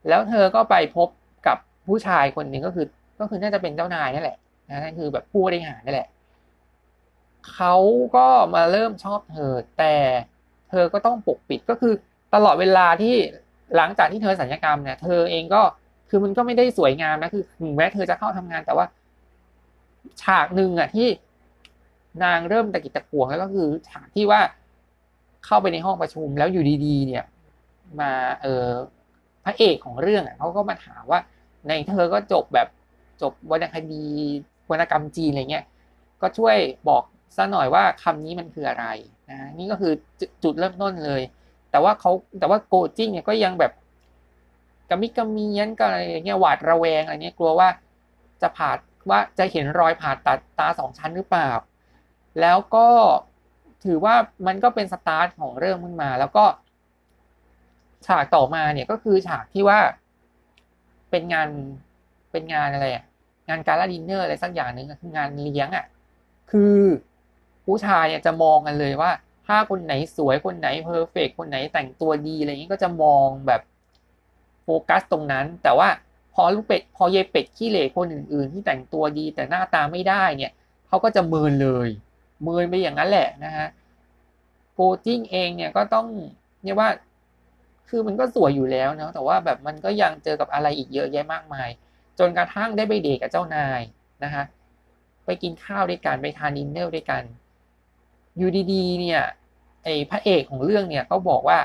[0.09, 1.07] แล้วเธอก็ไปพบ
[1.47, 2.85] กับผู้ชายคนหนึ่งก็คือ
[3.19, 4.37] ก็คือน่าจะเป็นเจ้านายนั่นแหละ
[4.69, 6.07] นะนั่นคือแบบผู้บริหารนั่นแหละ
[7.53, 7.75] เขา
[8.15, 9.95] ก็มาเริ่มชอบเธอ แต่
[10.69, 11.93] เธอก็ต้องปกปิดก็คือ
[12.33, 13.15] ตลอดเวลาที่
[13.75, 15.61] หลังจากที่เธอสัญญกรรมเนี่ยเธอเองก็
[16.09, 18.85] คือมันก็ไม่ได้สวยงามนะคือถึงแม้เธอจะเข้าทำงานแต่ว่า
[20.21, 21.07] ฉากหนึ่งอะที่
[22.23, 24.41] นางเริ่มตะกิดตะขวงแล้วก็คือฉากที่ว่า
[25.45, 27.25] เข้าไปในห้องประชุมแล้วอยู่ดี ๆ เนี่ย
[27.99, 28.69] มาเออ
[29.45, 31.19] พระเอกของเรื่องอะเขาก็มาถามว่า
[31.67, 32.67] ในเธอก็จบแบบ
[33.21, 34.05] จบวรรณคดี
[34.71, 35.65] วรรณกรรมจีนอะไรเงี้ย
[36.21, 36.57] ก็ช่วย
[36.89, 37.03] บอก
[37.35, 38.85] ซะหน่อยว่าคำนี้มันคืออะไร
[39.29, 39.93] นะนี่ก็คือ
[40.43, 41.21] จุดเริ่มต้นเลย
[41.71, 43.71] แต่ว่าเขาแต่ว่าโกจิ้งเนี่ยก็ยังแบบ
[44.89, 47.69] กระมิดกระเมี้ยนก็อะไรเงี้ยหวาดระแวงอะไรเงี้ยกลัวว่า
[48.41, 48.71] จะผ่า
[49.09, 51.49] ว่าจะเห็นรอยผ่าตัดตาสองชั้นหรือเปล่า
[52.41, 52.87] แล้วก็
[53.85, 54.15] ถือว่า
[54.47, 56.45] มันก็เป็นสตาร์ทของเรื่องขึ้นมา แล้วก็
[58.07, 59.79] ฉากต่อมาเนี่ยก็คือฉากที่ว่า
[61.09, 61.49] เป็นงาน
[62.31, 63.03] เป็นงานอะไรอะ
[63.49, 65.85] งาน gala dinner อะไรสักอย่างหนึ่งคืองานเลี้ยงอะ
[66.51, 66.77] คือ
[67.65, 69.11] ผู้ชายเนี่ยจะมองกันเลยว่า
[69.47, 73.61] ถ้าคนไหนสวยคนไหน perfect คนไหนแต่งตัวดีอะไรอย่างนี้ก็จะมองแบบ
[74.63, 75.89] โฟกัสตรงนั้น แต่ว่า
[76.33, 80.53] พวกลูกเป็ดพวกเป็ดขี้เหร่คนอื่น ๆ ที่แต่งตัวดีแต่หน้าตาไม่ได้เนี่ย
[80.87, 81.89] เขาก็จะเมินเลย
[82.43, 83.67] เมินไปอย่างนั้นแหละนะฮะ
[84.73, 86.07] โกจิ้งเองเนี่ยก็ต้อง
[86.63, 86.89] เรียกว่า
[87.89, 91.69] คือมันก็สวยอยู่แล้วเนาะแต่ว่าแบบมันก็ยังเจอกับอะไรอีกเยอะแยะมากมาย
[92.19, 93.81] จนกระทั่งได้ไปเดทกับเจ้านาย
[94.23, 94.45] นะฮะ
[95.25, 97.23] ไปกินข้าวด้วยกันไปทานดินเนอร์ด้วยกัน
[98.37, 99.21] อยู่ดีๆเนี่ย
[99.83, 101.59] ไอ้พระเอกของเรื่องเนี่ยก็บอกว่า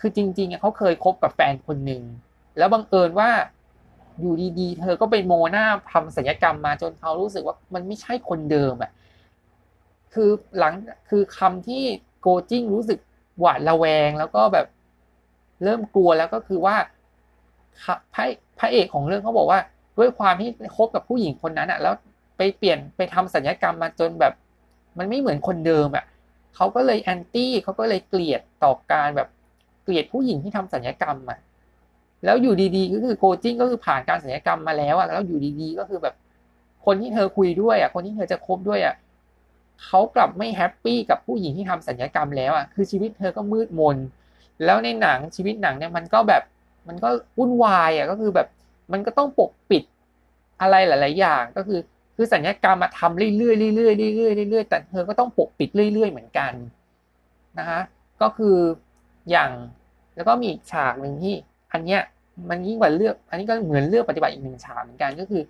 [0.00, 2.02] คือจริงๆเขาเคยคบกับแฟนคนหนึ่ง
[2.58, 3.30] แล้วบังเอิญว่า
[4.20, 8.90] อยู่ดีๆ เธอก็ไปโมหน้าทำศัลยกรรมมาจนเขารู้สึกว่ามันไม่ใช่คนเดิมอะ
[10.14, 10.74] คือหลัง
[11.08, 11.82] คือคำที่
[12.20, 12.98] โกจิ้งรู้สึก
[13.40, 14.66] หวาดระแวง แล้วก็แบบ
[15.64, 16.76] เริ่มกลัวแล้วก็คือว่า
[18.14, 18.24] พระ
[18.58, 19.60] พระเอกของเรื่องเขาบอกว่า
[19.98, 21.94] ด้วยความที่คบกับผู้หญิงคนนั้นอะแล้ว
[22.36, 24.32] ไปเปลี่ยนไปทำศัลยกรรมมาจนแบบ
[24.98, 26.04] มันไม่เหมือนคนเดิมอะ
[26.56, 29.28] เขาก็เลย anti เขาก็เลยเกลียดต่อการแบบ
[29.84, 31.38] เกลียดผู้หญิงที่ทำศัลยกรรมอะ
[32.24, 36.14] แล้วอยู่ดีๆ ก็คือโกจิ้งก็คือผ่านการศัลยกรรมมาแล้วอะแล้วอยู่ดีๆ ก็คือแบบ
[36.84, 38.94] คนที่เธอคุยด้วยอะคนที่เธอจะคบด้วยอะ
[39.84, 43.96] เขากลับไม่ happy กับผู้หญิงที่ทำศัลยกรรมแล้วอะคือชีวิตเธอก็มืดมน
[44.64, 46.42] แล้วในหนังชีวิตหนังเนี่ยมันก็แบบ
[46.88, 48.48] มันก็วุ่นวายอะก็คือแบบ
[48.92, 49.82] มันก็ต้องปกปิด
[50.60, 51.80] อะไรหลาย ๆ อย่างก็คือ
[52.16, 53.32] คือสัญญกรรมมาทำเรื่อ
[53.70, 56.52] ยๆเรื่อยๆเรื่อยๆเรื่อยๆแต่เธอก็ต้องปกปิดเรื่อย ๆ เหมือนกัน
[57.58, 57.80] นะคะ
[58.22, 58.56] ก็คือ
[59.30, 59.50] อย่าง
[60.16, 61.34] แล้วก็มีอีกฉากหนึ่งที่
[61.72, 62.00] อันเนี้ย
[62.50, 65.42] มันยิ่งกว่าเลือก อันนี้ก็เหมือนเลือกปฏิบัติอีกหนึ่งฉากเหมือนกันก็คือ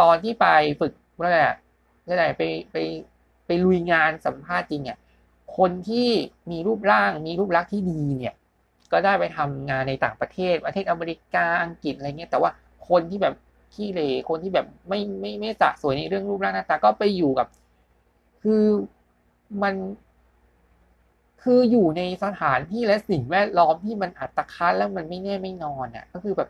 [0.00, 0.46] ตอนที่ไป
[0.80, 1.38] ฝึกอะไร
[2.08, 2.76] อะไรไปไป
[3.46, 4.98] ไปลุยงานสัมภาษณ์จริงอะ
[5.56, 6.08] คนที่
[6.50, 8.34] มีรูปร่างมีรูปลักษณ์ที่ดีเนี่ย
[8.92, 12.50] ก็ได้ไปทำงานในต่างประเทศประเทศอเมริกาอังกฤษอะไรเงี้ยแต่ว่า
[12.88, 13.34] คนที่แบบ
[13.74, 17.46] ขี้เลคนที่แบบไม่ไม่ไม่สะสวยในเรื่องรูปร่างหน้าตาก็ไปอยู่กับ
[18.42, 18.64] คือ
[19.62, 19.74] มัน
[21.42, 26.48] คืออยู่ในสถานที่และสิ่งแวดล้อมที่มันอัตคัดแล้วมันไม่แน่ไม่นอนอะ ก็คือแบบ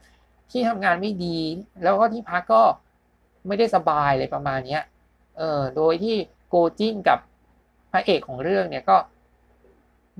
[0.50, 1.38] ที่ทำงานไม่ดี
[1.82, 2.62] แล้วก็ที่พักก็
[3.46, 4.82] ไม่ได้สบายเลยประมาณเนี้ย
[5.38, 6.16] เออโดยที่
[6.48, 7.18] โกจิ้งกับ
[7.92, 8.96] พระเอกของเรื่องเนี่ยก็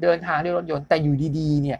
[0.02, 1.78] เดินทางด้วยรถยนต์แต่อยู่ดีๆ เนี่ย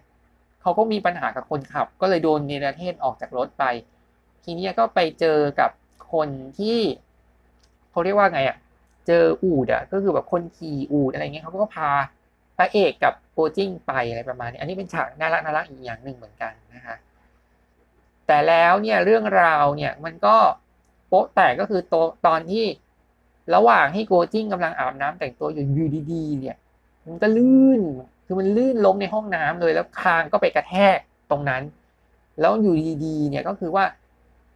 [0.63, 3.65] เขาก็มีปัญหากับคนขับ ก็เลยโดนเนรเทศออกจากรถไป
[4.45, 5.71] ทีนี้ก็ไปเจอกับ
[6.13, 6.79] คนที่
[7.91, 8.57] เขาเรียกว่าไงอะ
[9.07, 11.91] เจออูดอะก็คือแบบคนขี่อูดอะไรเงี้ยเขาก็พา
[12.57, 16.97] พระเอกกับโกจิ้งไปอะไรประมาณนี้ อันนี้เป็นฉากน่ารักน่ารักอีกอย่างหนึ่งเหมือนกันนะคะ
[18.27, 20.37] แต่แล้วเนี่ยเรื่องราวเนี่ยมันก็
[21.09, 21.95] โป๊ะแตกก็คือต
[22.27, 22.65] ตอนที่
[23.55, 26.57] ระหว่างที่โกจิ้งกำลังอาบน้ำแต่งตัวอยู่ยูดีๆเนี่ย
[27.07, 27.81] มันก็ลื่น
[28.31, 30.99] คือมันลื่นล้มในห้องน้ำเลยแล้วคางก็ไปกระแทก
[31.31, 31.63] ตรงนั้น
[32.41, 33.85] แล้วอยู่ดีๆเนี่ยก็คือว่า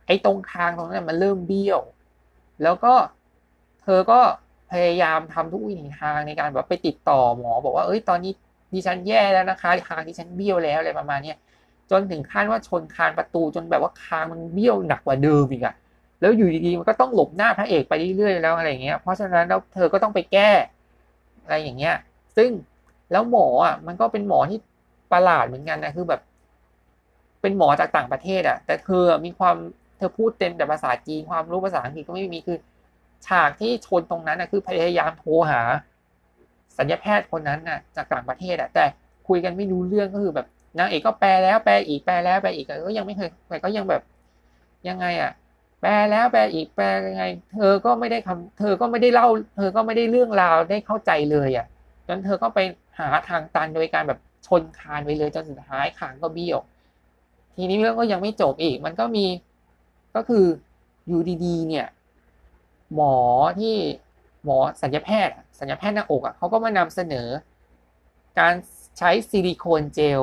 [0.07, 1.81] ไอ้ตรงคางตรงนั้นมันเริ่มเบี้ยว
[2.63, 2.95] แล้วก็
[3.83, 4.21] เธอก็
[4.73, 8.33] พยายามทำทุกวิถีทางในการแบบไปติดต่อหมอ บอกว่าเอ้ยตอนนี้
[8.75, 11.37] ดิฉันแย่แล้วนะคะคางดิฉันเบี้ยวแล้วอะไรประมาณเนี้ย
[11.91, 15.75] จนถึงขั้นว่าชนคานประตูจนแบบว่าคางมันเบี้ยวหนักกว่าเดิมอีกอะ
[16.21, 20.51] แล้วอยู่ดีๆมันก็ต้องหลบหน้าพระเอกไปเรื่อยๆแล้วอะไรเงี้ย เพราะฉะนั้นแล้วเธอก็ต้องไปแก้
[21.45, 21.95] อะไรอย่างเงี้ย
[22.37, 22.51] ซึ่ง
[23.15, 24.59] แล้วหมออะมันก็เป็นหมอที่
[25.13, 26.21] ประหลาดเหมือนกันนะคือแบบ
[27.43, 29.57] เป็นหมอจากต่างประเทศอะ แต่เธอมีความ
[29.99, 32.59] เธอพูดเต็มแต่ภาษาจีนความรู้ภาษาอังกฤษก็ไม่มีคือ
[33.27, 35.61] ฉากที่ชนตรงนั้นนะคือพยายามโทรหา
[36.79, 38.85] สัญญาแพทย์คนนั้นน่ะจากต่างประเทศอะ แต่
[39.29, 40.47] คุยกันไม่รู้เรื่องก็คือแบบ
[40.79, 44.03] นางเอกก็แปลแล้วแปลอีกแปลแล้วแปลอีกก็ยังไม่เคยแต่ก็ยังแบบ
[44.89, 45.33] ยังไงอะ
[45.81, 47.25] แปลแล้วแปลอีกแปลยังไง
[47.55, 51.67] เธอก็ไม่ได้คำเธอก็ไม่ได้เล่า เธอก็ไม่ได้เรื่องราวได้เข้าใจเลยอะ
[52.09, 52.59] จนเธอก็ไป
[52.99, 56.61] หาทางตันโดยการแบบชนคานไปเลยจนสุดท้ายขางก็เบี้ยว
[57.55, 59.27] ทีนี้เรื่องก็ยังไม่จบอีก มันก็มี
[60.17, 60.45] ก็คือ
[61.09, 61.87] อยู่ดีๆเนี่ย
[62.95, 63.17] หมอ
[63.59, 63.75] ที่
[64.45, 67.29] หมอสัญญาแพทย์สัญญาแพทย์หน้าอกอะเขาก็มานำเสนอ
[68.39, 68.55] การ
[68.99, 70.23] ใช้ซิลิโคนเจล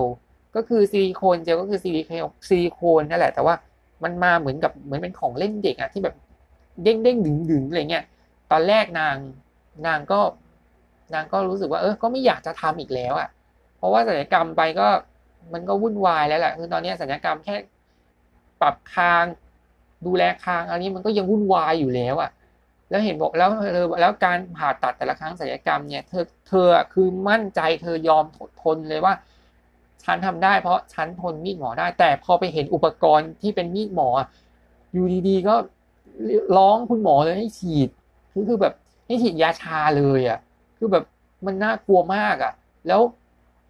[0.55, 3.55] ก็คือซิลิโคนเจลก็คือซิลิโคนซิลิโคนนั่นแหละ แต่ว่า
[4.03, 6.15] มันมาเหมือนกับเหมือนเป็นของเล่นเด็กอะที่แบบ
[6.83, 8.05] เด้งเด้งดึงดึงอะไรเงี้ย
[8.51, 9.15] ตอนแรกนาง
[9.87, 10.19] นางก็
[11.13, 13.29] นางก็รู้สึกว่าเออก็ไม่อยากจะทำอีกแล้วอะ
[13.77, 14.87] เพราะว่าศัลยกรรมไปก็
[15.53, 17.55] มันก็วุ่นวายแล้วแหละคือตอนนี้ศัลยกรรมแค่
[18.61, 19.25] ปรับคาง
[20.05, 22.31] ดูแลคางอันนี้มันก็ยังวุ่นวายอยู่แล้วอะ
[22.89, 28.25] แล้วเห็นบอกแล้วเธอแล้วการผ่าตัดแต่ละครั้งศัลยกรรมเนี่ยเธอเธอคือมั่นใจเธอยอม
[28.61, 29.13] ทนเลยว่า
[30.03, 34.09] ฉันทำได้เพราะฉันทนมีดหมอได้ แต่พอไปเห็นอุปกรณ์ที่เป็นมีดหมอ
[34.93, 35.55] อยู่ดีๆก็
[36.57, 37.89] ร้องคุณหมอเลยให้ฉีด
[38.31, 38.73] คือคือแบบ
[39.07, 40.39] ให้ฉีดยาชาเลยอะ
[40.83, 41.05] คือแบบ
[41.45, 42.53] มันน่ากลัวมากอะ
[42.87, 43.01] แล้ว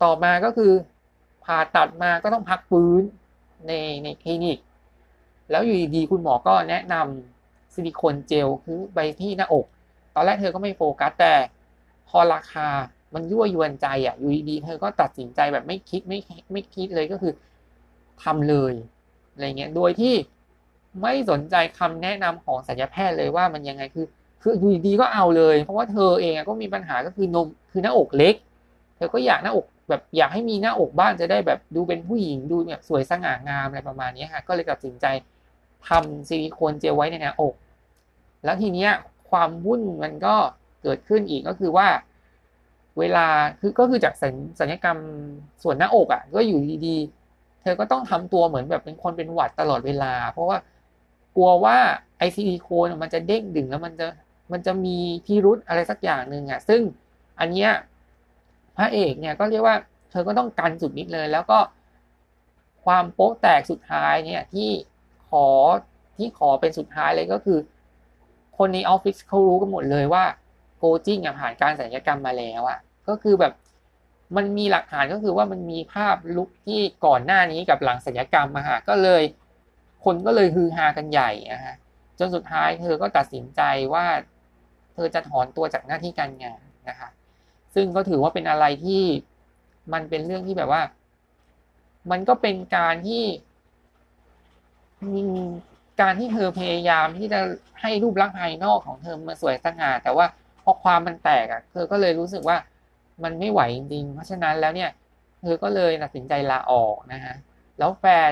[0.04, 0.71] ต่อมาก็คือ
[1.43, 3.02] ผ่าตัดมาก็ต้องพักฟื้น
[3.67, 3.71] ใน
[4.04, 4.58] ในคลินิก
[5.52, 9.65] แล้วอยู่ดีๆคุณหมอก็แนะนำซิลิโคนเจลคือใบที่หน้าอก
[10.15, 11.34] ตอนแรกเธอก็ไม่โฟกัสแต่
[12.10, 12.67] พอราคา
[13.13, 16.19] มันยั่วยวนใจอะอยู่ดีๆเธอก็ตัดสินใจแบบไม่คิดไม่
[16.52, 17.34] ไม่คิดเลยก็คือ
[18.24, 18.74] ทำเลย
[19.32, 20.13] อะไรเงี้ยโดยที่
[21.02, 24.06] ไม่สนใจคำแนะนำของศัลยแพทย์เลยว่ามันยังไงคือ
[24.41, 28.36] คืออยู่ดีก็เอาเลย เพราะว่าเธอเองก็มีปัญหาก็คือนมคือหน้าอกเล็ก
[28.95, 35.06] เธอก็อยากหน้าอกแบบอยากให้มีหน้าอกบ้างจะได้แบบดูเป็นผู้หญิงดูแบบสวยสง่างามอะไรประมาณนี้ค่ะก็เลยตัดสินใจ
[35.88, 37.54] ทำซิลิโคนเจลไว้ในหน้าอก
[38.43, 38.91] แล้วทีเนี้ย
[39.30, 40.36] ความวุ่นมันก็
[40.84, 41.88] เกิดขึ้นอีกก็คือว่า
[42.99, 43.27] เวลา
[43.60, 44.13] คือก็คือจาก
[44.60, 44.97] สัญญกรรม
[45.63, 50.58] ส่วนหน้าอกอะ ก็อยู่ดีๆ เธอก็ต้องทำตัวเหมือนแบบเป็นคนเป็นหวัดตลอดเวลา เพราะว่า
[51.36, 51.77] กลัวว่า
[52.17, 54.08] ไอซิลิโคนมันจะเด้งดึงแล้วมันจะ
[54.51, 56.81] มันจะมีพิรุษอะไรสักอย่างหนึ่งอะซึ่ง
[57.39, 57.71] อันเนี้ย
[58.77, 59.75] พระเอกเนี่ยก็เรียกว่า
[60.11, 61.59] เธอก็ต้องกันสุดนิดเลย แล้วก็
[62.85, 64.69] ความโป๊ะแตกสุดท้ายเนี่ยที่
[65.29, 65.47] ขอ
[66.17, 67.59] ที่ขอเป็นสุดท้ายเลยก็คือ
[68.57, 70.23] คนในออฟฟิศเขารู้กันหมดเลยว่า
[70.77, 73.53] โคจิ้งผ่านการศัลยกรรมมาแล้วอะก็คือแบบ
[74.35, 79.23] มันมีหลักฐานก็คือว่ามันมีภาพลุกที่ก่อนหน้านี้กับหลังศัลยกรรมมาฮะก็เลย
[80.05, 81.75] คนก็เลยฮือฮากันใหญ่นะฮะ
[82.19, 83.61] จนสุดท้ายเธอก็ตัดสินใจ
[83.93, 84.05] ว่า
[84.93, 87.10] เธอจะถอนตัวจากหน้าที่การงานนะคะ
[87.75, 89.04] ซึ่งก็ถือว่าเป็นอะไรที่
[89.93, 90.82] มันเป็นเรื่องที่แบบว่า
[92.12, 93.23] มันก็เป็นการที่
[96.01, 97.39] การที่เธอพยายามที่จะ
[97.82, 100.25] ให้รูปลักษณ์ภายนอกของเธอมาสวยสง่าแต่ว่า
[100.63, 102.58] พอความมันแตกอะ เธอก็เลยรู้สึกว่า
[103.23, 104.89] มันไม่ไหวจริงเพราะฉะนั้นแล้วเนี่ย
[105.41, 107.36] เธอก็เลยตัดสินใจลาออกนะฮะ
[107.80, 108.32] แล้วแฟน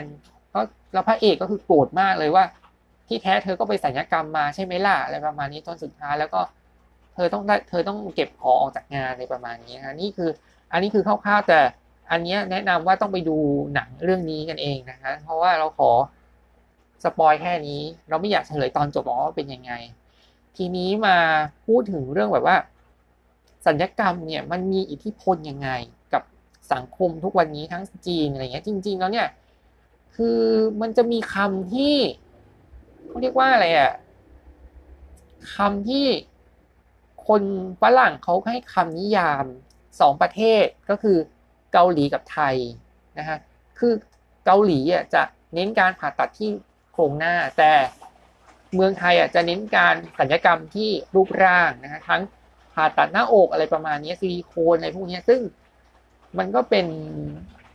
[0.53, 0.61] ก็
[0.93, 2.43] แล้วพระเอกก็คือโกรธมากเลยว่า
[3.09, 6.41] ที่แท้เธอก็ไปสัญญกรรมมาใช่ไหมล่ะอะไรประมาณนี้จนสุดท้ายแล้วก็
[7.15, 10.29] เธอต้องได้เธอต้องเก็บของออกจากงานในประมาณนี้นะนี่คือ
[10.71, 11.59] อันนี้คือคร่าวๆแต่
[12.11, 13.37] อันนี้แนะนำว่าต้องไปดู
[13.73, 15.91] หนังเรื่องนี้กันเองนะคะเพราะว่าเราขอ
[17.03, 19.71] สปอยแค่นี้ เราไม่อยากเฉลยตอนจบว่าเป็นยังไง
[20.57, 21.17] ทีนี้มา
[21.65, 22.57] พูดถึงเรื่องแบบว่า
[23.67, 25.69] สัญญกรรมเนี่ยมันมีอิทธิพลยังไง
[26.13, 26.23] กับ
[26.73, 29.27] สังคมทุกวันนี้ทั้งจีนอะไรเงี้ยจริง ๆ แล้วเนี่ย
[30.15, 30.39] คือ
[30.81, 31.95] มันจะมีคำที่
[33.09, 33.91] เขาเรียกว่าอะไรอะ่ะ
[35.55, 36.05] คำที่
[37.27, 37.43] คน
[37.81, 39.45] ฝรั่งเขาให้คำนิยาม
[39.99, 41.17] สองประเทศก็คือ
[41.73, 42.55] เกาหลีกับไทย
[43.19, 43.37] นะฮะ
[43.79, 43.93] คือ
[44.45, 45.23] เกาหลีอะจะ
[45.55, 46.49] เน้นการผ่าตัดที่
[46.91, 47.71] โครงหน้า แต่
[48.75, 52.21] เมืองไทยอะจะเน้นการสัญญกรรมที่รูปร่างนะฮะทั้ง
[52.73, 55.41] ผ่าตัดหน้าอกอะไรประมาณนี้ซิลิโคนอะไรพวกนี้ซึ่ง
[56.37, 56.87] มันก็เป็น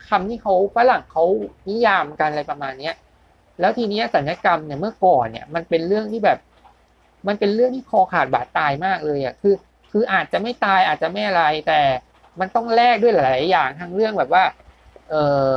[0.08, 1.24] คำที่เขาฝรั่งเขา
[1.68, 2.94] นิยามกันอะไรประมาณเนี้ย
[3.60, 6.38] แล้วทีนี้สัญญกรรมเนี่ยเมื่อก่อนเนี่ยมันเป็นเรื่องที่แบบ
[7.26, 9.54] มันเป็นเรื่องที่คอขาดบาดตายมากเลยอะคือ
[9.92, 11.80] คืออาจจะไม่ตายอาจจะไม่อะไรแต่
[12.40, 14.44] มันต้องแลกด้วยหลาย ๆ อย่างทั้งเรื่องแบบว่า
[15.10, 15.14] เอ
[15.54, 15.56] อ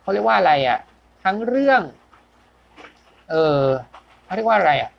[0.00, 0.78] เขาเรียกว่าอะไรอะ
[1.24, 1.80] ทั้งเรื่อง
[3.30, 3.64] เออ
[4.24, 4.90] เขาเรียกว่าอะไรอะ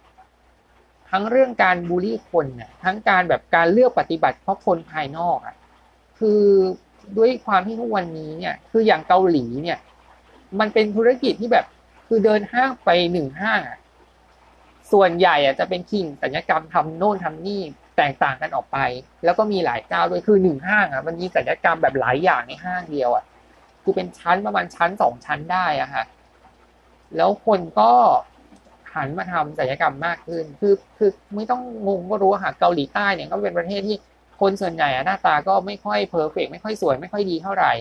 [1.12, 5.56] ทั้งเรื่องการบูลลี่คนน่ะ ทั้งการแบบการเลือกปฏิบัติเพราะคนภายนอกอะ
[6.20, 6.42] คือ
[7.18, 9.80] ด้วยความที่ทุกวันนี้เนี่ย คืออย่างเกาหลีเนี่ย
[10.60, 11.66] มันเป็นธุรกิจที่แบบ
[12.08, 13.60] คือเดินห้างไปหนึ่งห้าง
[14.92, 17.62] ส่วนใหญ่อะจะเป็นคิงสัญญกรรมทำโน่นทำนี่
[17.98, 18.78] แตกต่างกันออกไป
[19.24, 23.26] แล้วก็มีหลายเจ้าด้วยคือหนึ่งห้างอะมันมีศัลยกรรมแบบหลายอย่างในห้างเดียวอะ
[23.84, 26.04] คือเป็นชั้นประมาณชั้นสองชั้นได้อะค่ะ
[27.16, 27.92] แล้วคนก็
[28.94, 33.98] หันมาทำศัลยกรรมมากขึ้น คือคือไม่ต้องงงก็รู้ค่ะเกาหลีใต้เนี่ยก็เป็นประเทศที่
[34.42, 37.72] คนส่วนใหญ่หน้าตาก็ไม่ค่อยเพอร์เฟกไม่ค่อยสวยไม่ค่อยดีเท่าไหร่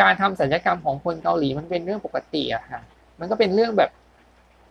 [0.00, 2.80] การทำศัลยกรรมของคนเกาหลีมันเป็นเรื่องปกติอะค่ะ
[3.20, 3.90] มันก็เป็นเรื่องแบบ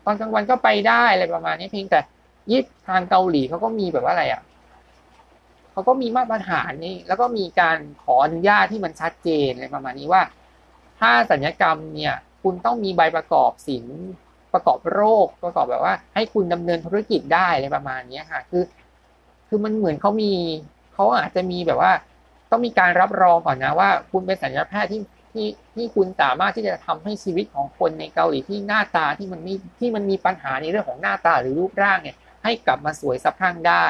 [0.05, 1.99] ตอนกลางวันก็ไปได้อะไรประมาณนี้เพียงแต่
[2.51, 4.41] ยี่ทางเกาหลีเขาก็มีแบบว่าอะไรอะ
[5.71, 10.21] เขาก็มีมาตรฐานนี่แล้วก็มีการขออนุญาตที่มันชัดเจนอะไรประมาณนี้ว่า
[10.99, 13.85] ถ้าสัญญกรรมเนี่ย คุณต้องมีใบประกอบสิน
[14.53, 18.63] ประกอบโรคประกอบแบบว่า ให้คุณดำเนินธุรกิจได้อะไรประมาณนี้ค่ะ คือ
[19.47, 20.31] คือมันเหมือนเขามี
[20.93, 21.91] เขาอาจจะมีแบบว่า
[22.51, 24.99] ต้องมีการรับรองก่อนนะว่า คุณเป็นสัญญาแพทย์ที่
[25.35, 33.85] ที่ที่คุณสามารถที่จะทำให้ชีวิตของคนในเกาหลีที่หน้าตาที่มันมีที่มันมีปัญหาในเรื่องของหน้าตาหรือรูปร่างเนี่ยให้กลับมาสวยสะพรั่งได้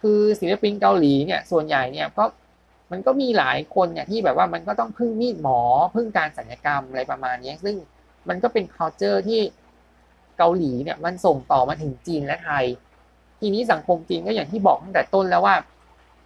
[0.00, 2.24] คือศิลปินเกาหลีเนี่ยส่วนใหญ่เนี่ยก็
[2.90, 5.60] มันก็มีหลายคนเนี่ยที่แบบว่ามันก็ต้องพึ่งมีดหมอ
[5.94, 7.76] พึ่งการสัญญกรรมอะไรประมาณนี้ซึ่ง
[8.28, 9.40] มันก็เป็น culture ที่
[10.38, 12.64] เกาหลีเนี่ยมันส่งต่อมาถึงจีนและไทย
[13.40, 15.56] ทีนี้สังคมจีนก็อย่างที่บอกตั้งแต่ต้นแล้วว่า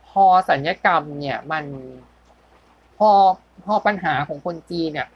[0.09, 1.64] พอสัญญกรรมเนี่ยมัน
[2.98, 3.11] พอ
[3.64, 5.09] พอปัญหาของคนจีนเนี่ย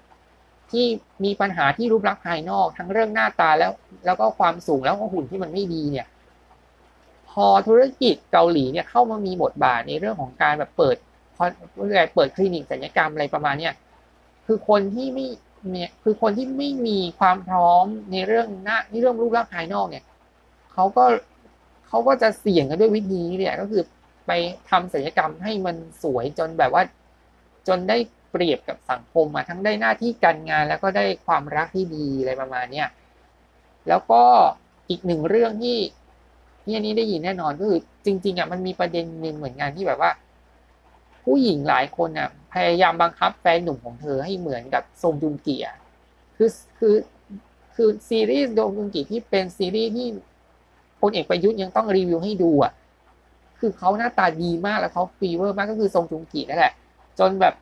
[0.71, 0.87] ที่
[1.25, 3.73] มีปัญหาที่รูปลักษณ์ภายนอก ทั้งเรื่องหน้าตาแล้ว
[4.07, 6.07] แล้วก็ความสูงแล้วก็หุ่นที่มันไม่ดีเนี่ย
[7.31, 10.97] พอธุรกิจเกาหลีเนี่ยเข้ามามีบทบาทในเรื่องของการแบบเปิด
[11.37, 11.45] พอ
[11.87, 13.75] เรียเปิดคลินิกศัลยกรรมอะไรประมาณเนี้ย
[14.47, 15.27] คือคนที่ไม่
[15.73, 20.05] เนี่ยคือคนที่ไม่มีความพร้อมในเรื่องหน้าในเรื่องรูปร่างภายนอกเนี่ย
[20.73, 21.05] เขาก็
[21.89, 23.83] เขาก็จะเสี่ยงกันด้วยวิธีนี้เนี่ยก็คือ
[24.27, 24.31] ไป
[24.71, 26.83] ทำศัลยกรรมให้มันสวยจนแบบว่า
[27.69, 27.97] จนได้
[28.39, 32.89] เปรียบกับสังคมมาทั้งได้หน้าที่การงาน แล้วก็ได้ความรักที่ดีอะไรประมาณเนี้ย
[33.89, 34.23] แล้วก็
[34.91, 35.79] อีกหนึ่งเรื่องที่
[36.63, 40.11] ที่อันนี้ได้ยินแน่นอนก็คือจริง ๆอะมันมีประเด็นหนึ่งเหมือนกันที่แบบว่า
[41.25, 45.67] ผู้หญิงหลายคนอะ พยายามบังคับแฟนหนุ่มของเธอให้เหมือนกับทรงจุนเกีย
[46.37, 46.95] คือคือ
[47.75, 50.07] คือซีรีส์โดมจุนกีที่เป็นซีรีส์ที่
[51.01, 52.73] พลเอกประยุทธ์ยังต้องรีวิวให้ดูอะ
[53.59, 56.73] คือเขาหน้าตาดีมากแล้วเขาฟีเวอร์มากก็คือทรงจุงกีนั่นแหละ
[57.19, 57.55] จนแบบ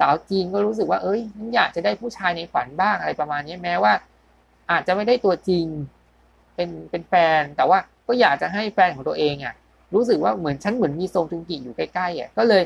[0.00, 1.20] สาวจีนก็รู้สึกว่า เอ้ย
[1.54, 3.92] อยากจะได้ผู้ชายในฝันบ้างอะไรประมาณนี้แม้ว่า
[4.70, 5.66] อาจจะไม่ได้ตัวจริง
[6.54, 9.54] เป็นเป็นแฟน แต่ว่าก็อยากจะให้แฟนของตัวเองอะ
[9.94, 12.62] รู้สึกว่าเหมือนฉันเหมือนมีซงจุงกิอยู่ใกล้ๆอะก็เลย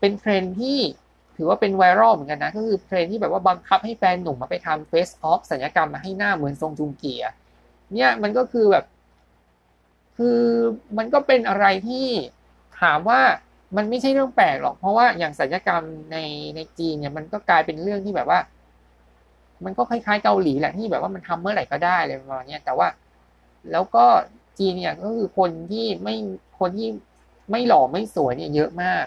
[0.00, 0.78] เป็นเทรนที่
[1.36, 7.34] ถือว่าเป็น viral เหมือนกันนะ ก็คือเทรนที่แบบว่าบังคับให้แฟนหนุ่มมาไปทำ face off ศัลยกรรมมาให้หน้าเหมือนซงจุงกิอะ
[7.94, 8.84] เนี่ยมันก็คือแบบ
[10.16, 10.40] คือ
[10.98, 12.06] มันก็เป็นอะไรที่
[12.80, 13.20] ถามว่า
[13.76, 16.16] มันไม่ใช่เรื่องแปลกหรอก เพราะว่าอย่างสัญญกรรมใน
[16.56, 18.40] ในจีนเนี่ย มันก็กลายเป็นเรื่องที่แบบว่า
[19.64, 22.88] มันก็คล้ายๆเกาหลีแหละที่แบบว่ามันทำเมื่อไหร่ก็ได้เลยประมาณนี้แต่ว่า
[23.72, 24.04] แล้วก็
[24.58, 26.16] จีนเนี่ยก็คือคนที่ไม่
[26.60, 26.88] คนที่
[27.50, 29.04] ไม่หล่อไม่สวยเนี่ยเยอะมาก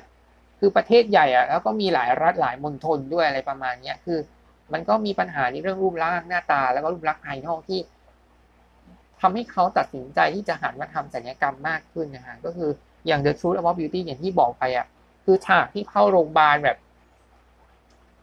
[0.60, 4.20] คือประเทศใหญ่อะแล้วก็มีหลายรัฐหลายมณฑลด้วยอะไรประมาณเนี้ยคือ
[4.74, 7.80] มันก็มีปัญหาในเรื่องรูปร่างหน้าตา แล้วก็รูปลักษณ์ภายนอกที่
[9.22, 12.72] ทำให้เขาตัดสินใจที่จะหันมาทำศัลยกรรมมากขึ้นนะฮะก็คือ
[13.08, 14.88] อย่าง The Truth About Beauty อย่างที่บอกไปอะ
[15.26, 16.78] คือฉากที่เข้าโรงพยาบาลแบบ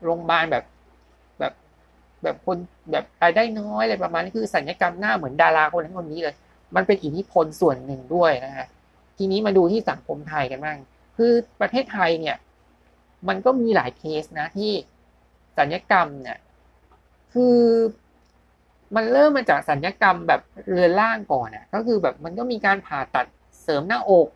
[0.04, 0.64] โรงพยาบาลแบบ
[1.38, 1.52] แบบ
[2.22, 2.58] แแบบคน
[2.90, 6.34] แบบรายได้น้อยอะไรประมาณนี้คือสัญญกรรมหน้าเหมือนดาราคนนั้นคนนี้เลย
[6.76, 8.66] มันเป็นอิทธิพลส่วนหนึ่งด้วยนะฮะ
[9.18, 10.78] ทีนี้มาดูที่สังคมไทยกันบ้าง
[11.16, 12.36] คือประเทศไทยเนี่ย
[13.28, 14.72] มันก็มีหลายเคสนะที่
[15.58, 16.38] สัญญกรรมเนี่ย
[17.32, 17.58] คือ
[18.94, 23.26] มันเริ่มมาจากสัญญกรรมแบบเรือนร่างก่อนอะ ก็คือแบบมันก็มีการผ่าตัด
[23.62, 24.26] เสริมหน้าอก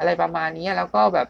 [0.00, 1.28] อะไรประมาณนี้แล้วก็แบบ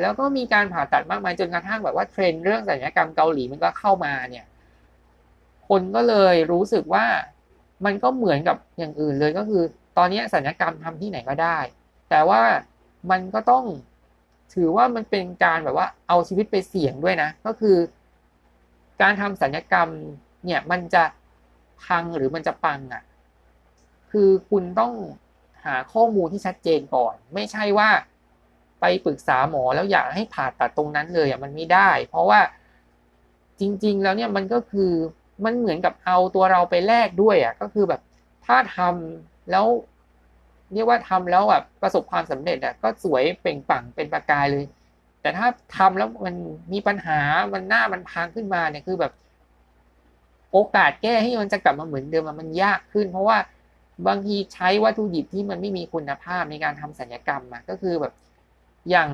[0.00, 4.46] แล้วก็มีการผ่าตัดมากมายจนกระทั่งแบบว่าเทรนด์เรื่องสัญญกรรมเกาหลีมันก็เข้ามาเนี่ย
[5.68, 7.06] คนก็เลยรู้สึกว่า
[7.84, 9.62] มันก็เหมือนกับอย่างอื่นเลยก็คือ
[9.98, 11.58] ตอนนี้สัญญกรรมทำที่ไหนก็ได้
[12.10, 12.42] แต่ว่า
[13.10, 13.64] มันก็ต้อง
[14.54, 17.76] ถือว่ามันเป็นการแบบว่าเอาชีวิตไปเสี่ยงด้วยนะ ก็คือ
[19.02, 19.88] การทำสัญญกรรม
[20.44, 21.04] เนี่ยมันจะ
[21.84, 23.02] พังหรือมันจะปังอะ
[24.10, 24.92] คือคุณต้อง
[25.66, 27.90] หาข้อมูลที่ชัดเจนก่อน ไม่ใช่ว่า
[28.80, 32.40] ไปปรึกษาหมอแล้วอยากให้ผ่าตัดตรงนั้นเลยอะมันไม่ได้ เพราะว่า
[33.60, 34.92] จริง ๆ แล้วเนี่ยมันก็คือ
[35.44, 38.00] มันเหมือนกับเอาตัวเราไปแลกด้วยอะก็คือแบบ
[38.46, 39.66] ถ้าทำแล้ว
[40.72, 44.64] เรียกว่าทำแล้วแบบประสบความสำเร็จอะก็สวยเปล่งปังเป็นประกายเลย
[45.20, 46.34] แต่ถ้าทำแล้วมัน
[46.72, 47.20] มีปัญหา
[47.52, 49.12] มันหน้ามันพังขึ้นมาเนี่ยคือแบบ
[50.52, 53.36] โอกาสแก้ให้มันจะกลับมาเหมือนเดิมมันยากขึ้น เพราะว่า
[54.06, 58.14] บางทีใช้วัตถุดิบที่มันไม่มีคุณภาพในการทำสัญญกรรมมาก็คือแบบ
[58.90, 59.08] อย่าง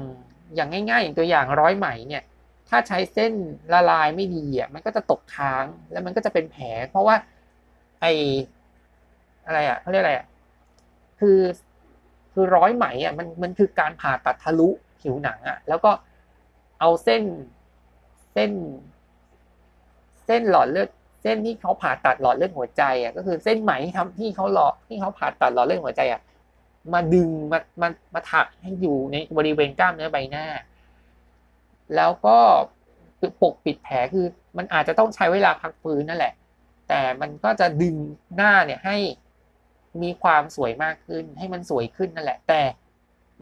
[0.55, 2.23] อย่างง่ายๆ อย่างตัวอย่างร้อยไหมเนี่ย
[2.68, 3.33] ถ้าใช้เส้น
[3.73, 7.16] ละลายไม่ดีอะมันก็จะตกค้างแล้วมันก็จะเป็นแผล เพราะว่า
[8.01, 8.07] ไอ
[9.47, 10.27] อะไรอะเขาเรียกอะไรอะ
[11.21, 11.38] คือ
[12.33, 14.68] คือร้อยไหมอะมันมันคือการผ่าตัดทะลุ
[15.01, 15.90] ผิวหนังอะ แล้วก็
[16.81, 17.23] เอาเส้น
[18.33, 18.51] เส้น
[20.27, 20.88] เส้นหลอดเลือด
[21.22, 26.20] เส้นที่เขาผ่าตัดหลอดเลือดหัวใจอะก็คือเส้นไหมที่ทำที่เขาหลอดที่เขาผ่าตัดหลอดเลือดหัวใจอะ
[26.92, 30.46] มาดึงมามามาถักให้อยู่ในบริเวณกล้ามเนื้อใบหน้า
[31.96, 32.38] แล้วก็
[33.42, 36.32] ปกปิดแผลคือ มันอาจจะต้องใช้เวลาพักฟื้นนั่นแหละ
[36.88, 37.96] แต่มันก็จะดึง
[38.37, 38.96] หน้าเนี่ยให้
[40.02, 42.62] มีความสวยมากขึ้น ให้มันสวยขึ้นนั่นแหละ แต่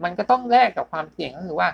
[0.03, 1.69] มันก็ต้องแลกกับความเสี่ยงก็คือว่า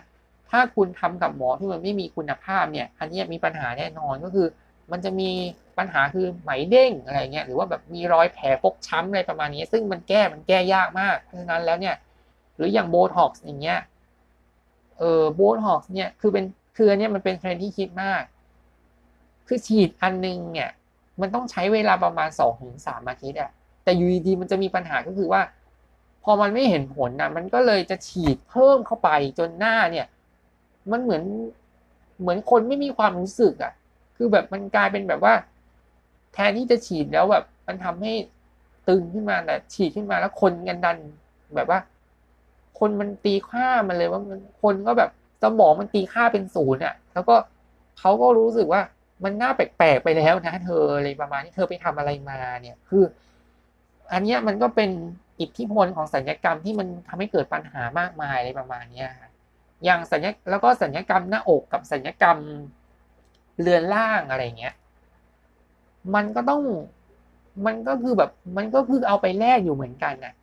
[0.49, 4.47] ถ้าคุณทำกับหมอที่มันไม่มีคุณภาพเนี่ย อันนี้มีปัญหาแน่นอนก็คือ
[4.91, 5.29] มันจะมี
[5.77, 11.95] ปัญหาคือไหมเด้งอะไรเงี้ยหรือว่าแบบมีรอยแผลฟกช้ำอะไรประมาณนี้ ซึ่งมันแก้มันแก้ยากมาก เพราะฉะนั้นแล้วเนี่ย
[12.55, 13.79] หรืออย่างโบท็อกซ์อย่างเงี้ย
[14.99, 16.45] เออโบท็อกซ์เนี่ยคือเป็น
[16.77, 18.23] คืออันนี้มันเป็นเทรนที่คิดมาก
[19.47, 20.69] คือฉีดอันนึงเนี่ย
[21.21, 23.51] มันต้องใช้เวลาประมาณสองถึงสามอาทิตย์อะ
[23.83, 25.41] แต่ยูดีมันจะมีปัญหาก็คือว่า
[26.23, 30.07] พอมันไม่เห็นผลนะมันก็เลยจะฉีดเพิ่มเข้าไปจนหน้าเนี่ย
[30.91, 31.23] มันเหมือน
[32.21, 33.73] เหมือนคนไม่มีความรู้สึกอะ่ะ
[34.17, 35.33] คือแบบมันกลายเป็นแบบว่า
[36.33, 38.13] แทนที่จะฉีดแล้วแบบ มันทำให้
[38.89, 40.97] ตึงขึ้นมาแต่ฉีดขึ้นมาแล้วคนกันดัน
[41.55, 41.79] แบบว่า
[42.79, 45.09] คนมันตีค่ามันเลยว่ามันคนก็แบบ
[45.43, 47.35] สมองมันตีค่าเป็นศูนย์อะ แล้วก็
[47.99, 48.81] เขาก็รู้สึกว่า
[49.23, 53.03] มันน่าแปลกๆไปแล้วนะเธออะไรประมาณนี้เธอไปทำอะไรมาเนี่ย คือ
[54.13, 54.91] อันนี้มันก็เป็น
[55.39, 59.05] อิทธิพลของสัญญกรรมที่มันทำให้เกิดปัญหามากมายอะไรประมาณนี้
[59.85, 62.37] อย่างสัญญแล้วก็สัญญกรรมหน้าอกกับสัญญกรรม
[63.61, 64.73] เรือนล่างอะไรเงี้ย
[66.15, 66.61] มันก็ต้อง
[67.65, 70.33] มันก็คือแบบ มันก็คือเอาไปแลกอยู่เหมือนกันนะ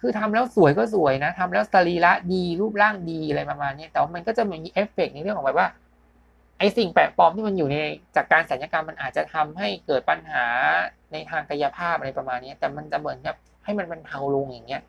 [0.00, 5.68] คือทำแล้วสวยก็สวยนะทำแล้วสรีระดีรูปร่างดีอะไรประมาณนี้แต่ว่ามันก็จะมีเอฟเฟกในเรื่องของแบบว่า
[6.58, 7.76] ไอสิ่งแปลกปลอมที่มันอยู่ใน
[8.16, 10.44] จากการสัญญกรรมมันอาจจะทำให้เกิดปัญหา
[11.12, 14.82] ในทางกายภาพอะไรประมาณนี้แต่มันจะเหมือนกับให้มันบรรเทาลงอย่างเงี้ย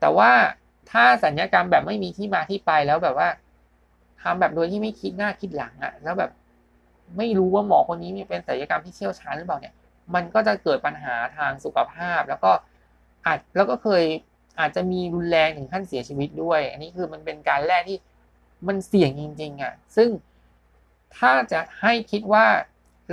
[0.00, 0.30] แต่ว่า
[0.90, 3.28] ถ้าสัญญกรรมแบบไม่มีที่มาที่ไปแล้วแบบว่า
[4.22, 6.30] ทำแบบโดยที่ไม่คิดหน้าคิดหลังอะแล้วแบบ
[7.16, 9.74] ไม่รู้ว่าหมอคนนี้มีเป็นศัลยกรรมที่เชี่ยวชาญหรือเปล่าเนี่ย
[10.14, 12.52] มันก็จะเกิดปัญหาทางสุขภาพ แล้วก็
[13.26, 14.04] อาจแล้วก็เคย
[14.60, 17.98] อาจจะมีรุนแรงถึงขั้นเสียชีวิตด้วย อันนี้คือมันเป็นการแรกที่
[18.66, 20.08] มันเสี่ยงจริงๆอะ ซึ่ง
[21.18, 22.46] ถ้าจะให้คิดว่า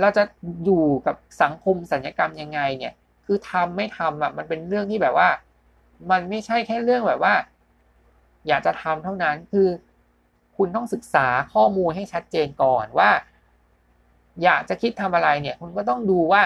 [0.00, 0.22] เราจะ
[0.64, 2.92] อยู่กับสังคมสัญญกรรมยังไงเนี่ย
[3.26, 5.28] คือทำไม่ทำอะ มันเป็นเรื่องที่แบบว่า
[6.10, 7.34] มันไม่ใช่แค่เรื่องแบบว่า
[8.48, 9.68] อยากจะทำเท่านั้น คือ
[10.56, 13.10] คุณต้องศึกษาข้อมูลให้ชัดเจนก่อนว่า
[14.42, 16.42] อยากจะคิดทำอะไรเนี่ยคุณก็ต้องดูว่า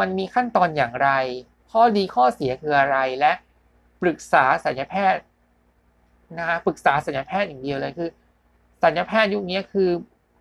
[0.00, 1.10] มันมีขั้นตอนอย่างไร
[1.70, 3.32] ข้อดีข้อเสียคืออะไรและ
[4.02, 5.22] ปรึกษาสัญญแพทย์
[6.38, 8.08] นะปรึกษาสัญญแพทย์อย่างเดียวเลยคือ
[8.82, 9.88] สัญญแพทย์ยุคนี้คือ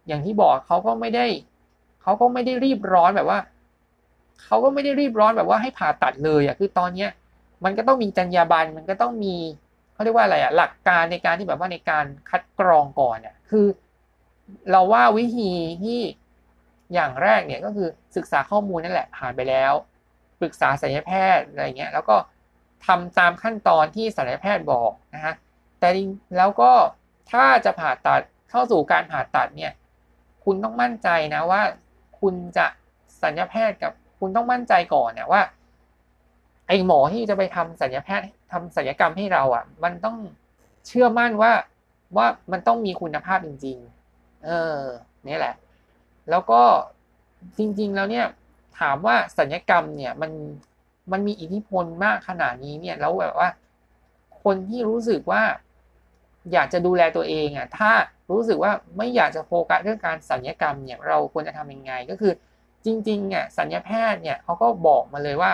[0.07, 1.25] อย่างที่บอกเขาก็ไม่ได้
[2.01, 3.39] เขาก็ไม่ได้รีบร้อนแบบว่า
[4.43, 7.09] เขาก็ไม่ได้รีบร้อนแบบว่าให้ผ่าตัดเลยอะคือตอนเนี้ย
[7.63, 9.35] มันก็ต้องมีจรรยาบรรณมันก็ต้องมี
[9.97, 13.67] เขาเรียกว่าอะไรอะหลักการในการที่แบบว่าในการคัดกรองก่อนอะคือ
[14.71, 15.51] เราว่าวิธี
[15.83, 16.01] ที่
[16.93, 19.73] อย่างแรกเนี่ยก็คือศึกษาข้อมูลนั่นแหละผ่านไปแล้ว
[20.39, 22.15] ปรึกษาศัลยแพทย์อะไรเงี้ยแล้วก็
[22.85, 25.33] ทำตามขั้นตอนที่ศัลยแพทย์บอกนะฮะ
[25.79, 25.89] แต่
[26.37, 26.71] แล้วก็
[27.31, 29.73] ถ้าจะผ่าตัดเข้าสู่การผ่าตัดเนี่ย
[30.45, 31.61] คุณต้องมั่นใจนะว่า
[32.19, 32.65] คุณจะ
[33.23, 35.41] สัญญาแพทย์กับคุณต้องมั่นใจก่อนเนี่ยว่า
[36.67, 40.17] ไอ้หมอที่จะไปทำสัญญาแพทย์ทำสัญญกรรมให้เราอะ มันต้อง
[40.87, 41.51] เชื่อมั่นว่า
[42.17, 43.77] ว่ามันต้องมีคุณภาพจริง
[44.11, 44.79] ๆ เออ
[45.27, 45.55] นี่แหละ
[46.29, 46.61] แล้วก็
[47.57, 48.25] จริง ๆ แล้วเนี่ย
[48.79, 50.31] ถามว่าสัญญกรรมเนี่ยมัน
[51.11, 53.49] มันมีอิทธิพลมากขนาดนี้เนี่ยแล้วแบบว่า
[54.43, 55.43] คนที่รู้สึกว่า
[56.53, 57.91] อยากจะดูแลตัวเองอะ ถ้า
[58.31, 62.33] รู้สึกว่าไม่อยากจะโฟกัสเรื่องการสัญญกรรมเนี่ย เราควรจะทำยังไง ก็คือ
[62.85, 65.51] จริงๆอะสัญญาแพทย์เนี่ยเขาก็บอกมาเลยว่า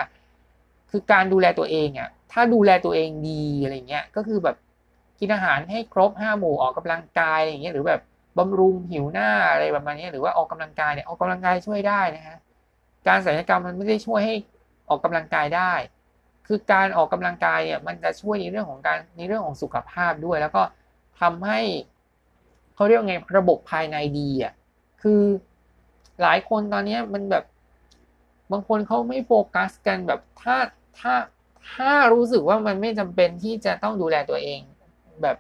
[0.96, 4.56] คือการดูแลตัวเองอะถ้าดูแลตัวเองดีอะไรเงี้ยก็คือแบบ
[5.20, 8.02] กินอาหารให้ครบห้าหมู่ออกกำลังกายอะไรเงี้ยหรือแบบ
[8.38, 12.38] บำรุงผิวหน้าอะไรประมาณนี้หรือว่าออกกำลังกายเนี่ยออกกำลังกายช่วยได้นะฮะ
[13.08, 14.36] การศัลยกรรมมันไม่ได้ช่วยให้
[14.90, 15.74] ออกกำลังกายได้
[16.48, 20.64] คือการออกกำลังกายเนี่ยมันจะช่วยในเรื่องของการในเรื่องของสุขภาพด้วย แล้วก็
[21.22, 21.60] ทำให้
[22.76, 24.54] เขาเรียกไงระบบภายในดีอะ
[25.02, 25.22] คือ
[26.22, 27.44] หลายคนตอนนี้มันแบบ
[28.52, 30.56] บางคนเขาไม่โฟกัสกันแบบถ้า
[31.00, 31.14] ถ้า
[31.72, 34.60] ถ้ารู้สึกว่ามันไม่จำเป็นที่จะต้องดูแลตัวเอง
[35.22, 35.38] แบบ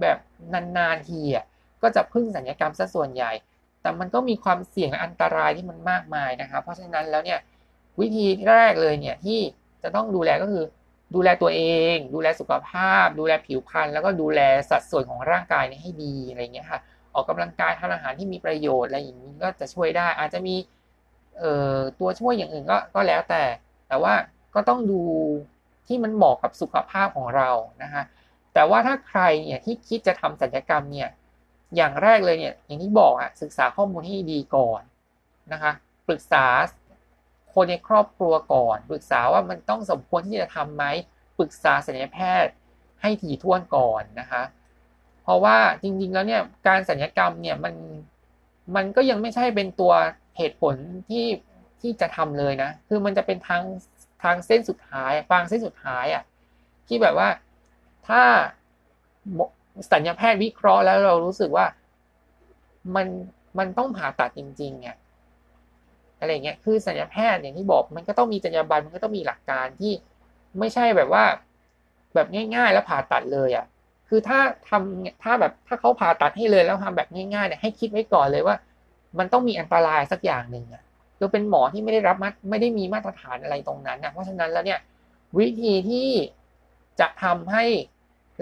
[0.00, 0.18] แบบ
[0.52, 1.44] นานๆทีอะ
[1.82, 3.32] ก็จะพึ่งสัญญกรรมซะส่วนใหญ่
[3.82, 7.38] แต่มันก็มีความเสี่ยงอันตรายที่มันมากมายนะครับ เพราะฉะนั้นแล้วเนี่ย
[8.00, 9.40] วิธีแรกเลยเนี่ยที่
[9.82, 10.64] จะต้องดูแลก็คือ
[11.14, 11.62] ดูแลตัวเอ
[11.94, 14.40] ง ดูแลสุขภาพ ดูแลผิวพรรณแล้วก็ดูแล
[14.70, 16.80] สัดส่วนของร่างกายให้ดีอะไรเงี้ยค่ะ
[17.14, 20.54] ออกกำลังกายทานอาหารที่มีประโยชน์อะไรอย่างนี้ก็จะช่วยได้ อาจจะมี
[21.38, 23.42] เอ่อตัวช่วยอย่างอื่นก็ก็แล้วแต่
[23.88, 24.14] แต่ว่า
[24.54, 25.00] ก็ต้องดู
[25.86, 27.50] ที่มันเหมาะกับสุขภาพของเรา
[27.82, 28.02] นะคะ
[28.54, 31.08] แต่ว่าถ้าใครเนี่ยที่คิดจะทำศัลยกรรมเนี่ย
[31.76, 34.82] อย่างแรกเลยเนี่ยอย่างที่บอกอะศึกษาข้อมูลให้ดีก่อน
[35.52, 35.72] นะคะ
[36.06, 36.44] ปรึกษา
[37.54, 40.84] คนในครอบครัวก่อน ปรึกษาว่ามันต้องสมควรที่จะทำไหม
[41.38, 42.52] ปรึกษาศัลยแพทย์
[43.02, 44.42] ให้ถี่ถ้วนก่อนนะคะ
[45.22, 47.74] เพราะว่าจริงๆแล้วเนี่ยการศัลยกรรมเนี่ยมัน
[48.76, 49.92] มันก็ยังไม่ใช่เป็นตัว
[50.38, 50.74] เหตุผล
[51.08, 51.26] ที่
[51.80, 53.62] ที่จะทำเลยนะ คือมันจะเป็นทาง
[54.24, 56.22] ทางเส้นสุดท้ายฟางเส้นสุดท้ายอะ
[56.86, 57.28] ที่แบบว่า
[58.08, 58.22] ถ้า
[59.92, 61.66] สัญญาแพทย์วิเคราะห์แล้วเรารู้สึกว่า
[62.94, 63.06] มัน
[63.58, 64.96] มันต้องผ่าตัดจริงๆเนี่ย
[66.18, 69.92] อะไรเงี้ยคือสัญญาแพทย์อย่างที่บอก มันก็ต้องมีจรรยาบรรณมันก็ต้องมีหลักการที่
[70.58, 71.24] ไม่ใช่แบบว่า
[72.14, 73.66] แบบง่าย ๆ แล้วผ่าตัดเลยอะ
[74.08, 78.56] คือถ้าทำถ้าแบบถ้าเขาผ่าตัดให้เลยแล้วทำแบบง่ายๆเนี่ยให้คิดไว้ก่อนเลยว่า
[79.18, 80.82] มันต้องมีอันตรายสักอย่างหนึ่งอะ
[81.24, 84.80] คือเป็นหมอที่ไม่ได้รับมาไม่ได้มีมาตรฐานอะไรตรงนั้นนะเพราะฉะนั้นแล้วเนี่ย
[85.38, 86.08] วิธีที่
[87.00, 87.64] จะทำให้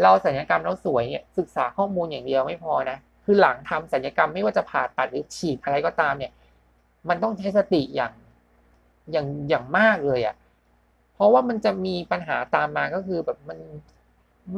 [0.03, 6.33] เราสัญญกรรมแล้วสวยเนี่ยศึกษาข้อมูลอย่างเดียวไม่พอนะคือหลังทำสัญญกรรมไม่ว่าจะผ่าตัดหรือฉีดอะไรก็ตามเนี่ย
[7.09, 8.13] มันต้องใช้สติอย่าง
[9.13, 10.35] อย่างอย่างมากเลยอะ่ะ
[11.15, 13.59] เพราะว่ามันจะมีปัญหาตามมาก็คือแบบมัน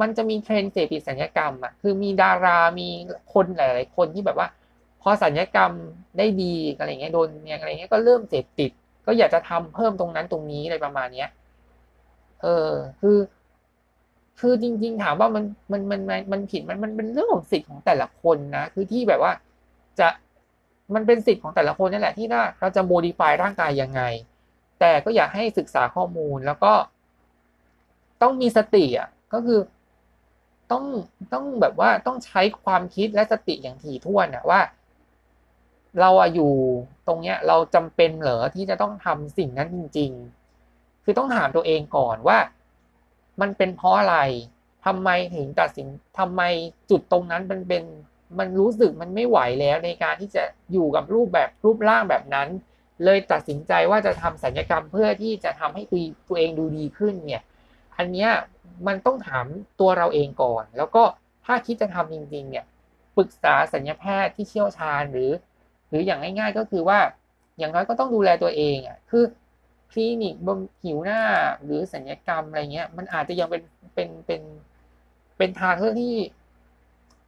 [0.01, 2.89] มันจะมีเทรนเสพติดสัญญกรรมอะ่ะคือมีดารามี
[3.33, 4.49] คนหลาย ๆ คนที่แบบว่า
[5.05, 5.73] พอสัญญกรรม
[6.19, 8.71] ได้ดีอะไรเงี้ยโดนเนี่ยอะไรเงี้ยก็เริ่มเสพติด
[9.07, 11.29] ก็อยากจะทำเพิ่มตรงนั้นตรงนี้อะไรประมาณเนี้ย
[12.43, 13.19] เออ คือ
[14.41, 16.01] คือจริง ๆ ถามว่ามันมันมัน
[16.33, 19.33] มันผิดมันมันเป็นเรื่องของสิทธิ์ของแต่ละคนนะคือที่แบบว่า
[19.99, 20.09] จะ
[20.95, 24.03] มันเป็นสิทธิ์ของแต่ละคนนั่นแหละที่ว่าเราจะโมดิฟายร่างกายยังไง
[24.81, 26.73] แต่ก็อยากให้ศึกษาข้อมูลแล้วก็
[28.23, 29.61] ต้องมีสติอะก็คือ
[30.73, 30.85] ต้อง
[31.33, 34.61] ต้องแบบว่าต้องใช้ความคิดและสติอย่างถี่ถ้วนอะว่า
[36.01, 36.53] เราอะอยู่
[37.07, 40.11] ตรงเนี้ยเราจำเป็นเหรอที่จะต้องทำสิ่งนั้นจริง
[40.59, 42.39] ๆ คือต้องถามตัวเองก่อนว่า
[43.41, 44.19] มันเป็นเพราะอะไร
[44.87, 45.87] ทำไมถึงตัดสิน
[46.19, 46.43] ทำไม
[46.91, 47.83] จุดตรงนั้นมันเป็น
[48.39, 52.49] มันรู้สึกมันไม่ไหวแล้วในการที่จะอยู่กับรูปแบบรูปร่างแบบนั้น
[53.05, 55.83] เลยตัดสินใจว่าจะทำสัญญกรรมเพื่อที่จะทำให้
[56.29, 57.43] ตัวเองดูดีขึ้นเนี่ย
[57.97, 58.31] อันเนี้ย
[58.87, 59.47] มันต้องถาม
[59.81, 61.03] ตัวเราเองก่อน แล้วก็
[61.45, 62.65] ถ้าคิดจะทำจริง ๆ เนี่ย
[63.17, 65.31] ปรึกษาสัญญาแพทย์ที่เชี่ยวชาญหรือ
[65.95, 66.99] รืออย่างง่าย ๆ ก็คือว่า
[67.59, 69.25] อย่างน้อยก็ต้องดูแลตัวเองอะคือ
[69.91, 71.21] คลินิกบำผิวหน้า
[71.65, 73.63] หรือสัญญกรรมอะไรเงี้ย มันอาจจะยังเป็น
[73.95, 74.43] เป็นเป็น
[75.37, 76.17] เป็นทางเลือกที่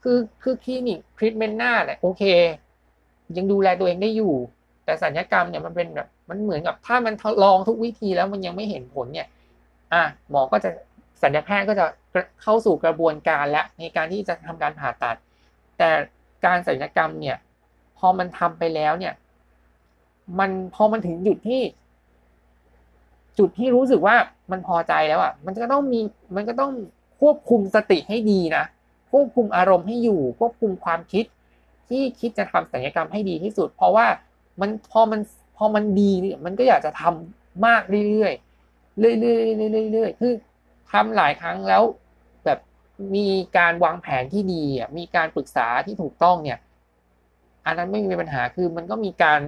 [0.03, 2.23] คือคือคลินิกทรีทเมนต์หน้าเนี่ยโอเค
[3.37, 4.35] ยังดูแลตัวเองได้อยู่
[4.85, 7.15] แต่สัญญกรรมเนี่ยมันเป็นแบบมันเหมือนกับถ้ามัน
[7.45, 9.29] ลองทุกวิธีแล้วมันยังไม่เห็นผลเนี่ย
[9.93, 10.71] อะหมอก็จะ
[11.23, 11.87] สัญญาแพทย์ก็จะ
[12.43, 15.17] เข้าสู่กระบวนการและในการที่จะทำการผ่าตัด
[15.79, 15.91] แต่
[16.47, 17.37] การสัญญกรรมเนี่ย
[17.99, 19.15] พอมันทำไปแล้วเนี่ย
[20.39, 21.63] มันพอมันถึงจุดที่
[23.39, 24.17] จุดที่รู้สึกว่า
[24.51, 26.01] มันพอใจแล้วอะ มันก็ต้องมี
[26.37, 26.73] มันก็ต้อง
[27.21, 28.65] ควบคุมสติให้ดีนะ
[29.13, 31.25] ควบคุมอารมณ์ให้อยู่ ควบคุมความคิด
[31.89, 34.07] ที่คิดจะทำศัลยกรรมให้ดีที่สุด เพราะว่า
[34.61, 35.21] มันพอมัน
[35.57, 40.33] พอมันดีเนี่ยมันก็อยากจะทำมากเรื่อยๆเรื่อยๆเรื่อยๆคือ
[40.93, 41.83] ทำหลายครั้งแล้ว
[42.45, 42.59] แบบ
[43.15, 43.27] มี
[43.59, 46.59] การวางแผนที่ดีอะมีการปรึกษาที่ถูกต้องเนี่ย
[47.67, 49.41] อันนั้นไม่มีปัญหาคือมันก็มีการ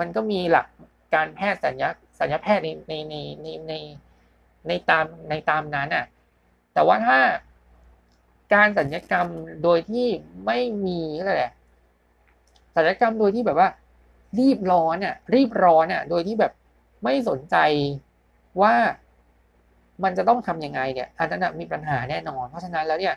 [0.00, 0.66] มันก็มีหลัก
[1.14, 1.88] การแพทย์สัญญา
[2.20, 3.72] สัญญาแพทย์ในในในในใน
[4.68, 6.04] ในตามในตามนั้นอะ
[6.74, 7.18] แต่ว่าถ้า
[8.54, 9.26] การสัญญกรรม
[9.64, 10.06] โดยที่
[10.46, 11.44] ไม่มีอะไร
[12.76, 13.68] สัญญกรรมโดยที่แบบว่า
[14.38, 16.52] รีบร้อนอะรีบร้อนอะโดยที่แบบ
[17.04, 17.56] ไม่สนใจ
[18.62, 18.74] ว่า
[20.04, 23.14] มันจะต้องทํำยังไงเนี่ยอันนั้นมีปัญหาแน่นอน เพราะฉะนั้นแล้วเนี่ย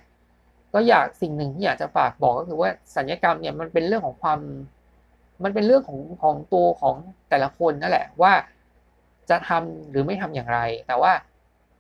[0.74, 4.40] ก็อยากสิ่งหนึ่งที่อยากจะฝากบอกก็คือว่าสัญญกรรมเนี่ยมันเป็นเรื่องของความ
[5.44, 6.96] มันเป็นเรื่องของของตัวของ
[7.30, 8.34] แต่ละคนนั่นแหละว่า
[9.30, 11.14] จะทำหรือไม่ทำอย่างไร แต่ว่า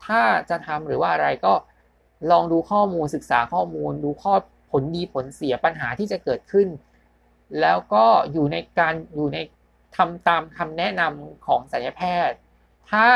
[0.05, 1.53] ถ้าจะทำหรือว่าอะไรก็
[2.31, 4.33] ลองดูข้อมูลศึกษาข้อมูล ดูข้อ
[4.71, 6.67] ผลดีผลเสียปัญหาที่จะเกิดขึ้น
[7.61, 9.37] แล้วก็อยู่ในการอยู่ใน
[9.95, 12.37] ทำตามคำแนะนำของศัลยแพทย์
[12.91, 13.07] ถ้า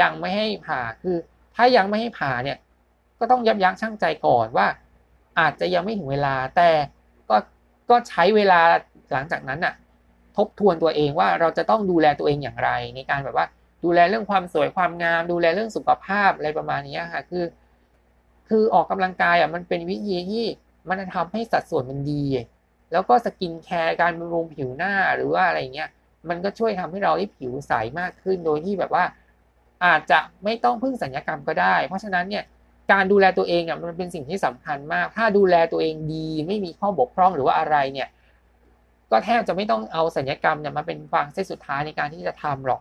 [0.00, 1.16] ยังไม่ให้ผ่าคือ
[1.56, 2.58] ถ้ายังไม่ให้ผ่าเนี่ย
[3.18, 4.66] ก็ต้องยับยั้งชั่งใจก่อนว่า
[5.38, 6.70] อาจจะยังไม่ถึงเวลา แต่
[7.30, 7.36] ก็
[7.90, 8.60] ก็ใช้เวลา
[9.12, 9.74] หลังจากนั้นน่ะ
[10.36, 13.46] ทบทวนตัวเองว่าเราจะต้องดูแลตัวเองอย่างไร ในการแบบว่า
[13.84, 17.44] ดูแลเรื่องความสวยความงาม ดูแลเรื่องสุขภาพอะไรประมาณนี้ค่ะคือ
[18.48, 20.44] คือออกกำลังกายอะมันเป็นวิธีที่
[20.88, 22.24] มันจะทำให้สัดส่วนมันดี
[22.92, 25.88] แล้วก็ skincare การบำรุงผิวหน้าหรือว่าอะไรเงี้ย
[26.28, 29.04] มันก็ช่วยทำให้เราได้ผิวใสมากขึ้นโดยที่แบบว่า
[29.84, 32.44] อาจจะไม่ต้องพึ่งศัลยกรรมก็ได้ เพราะฉะนั้นเนี่ย
[32.92, 38.08] การดูแลตัวเองอะมันเป็นสิ่งที่สำคัญมาก ถ้าดูแลตัวเองดีไม่มีข้อบกพร่องหรือว่าอะไรเนี่ย
[39.10, 42.80] ก็แทบจะไม่ต้องเอาศัลยกรรมเนี่ยมาเป็นฟางเส้นสุดท้ายในการที่จะทำหรอก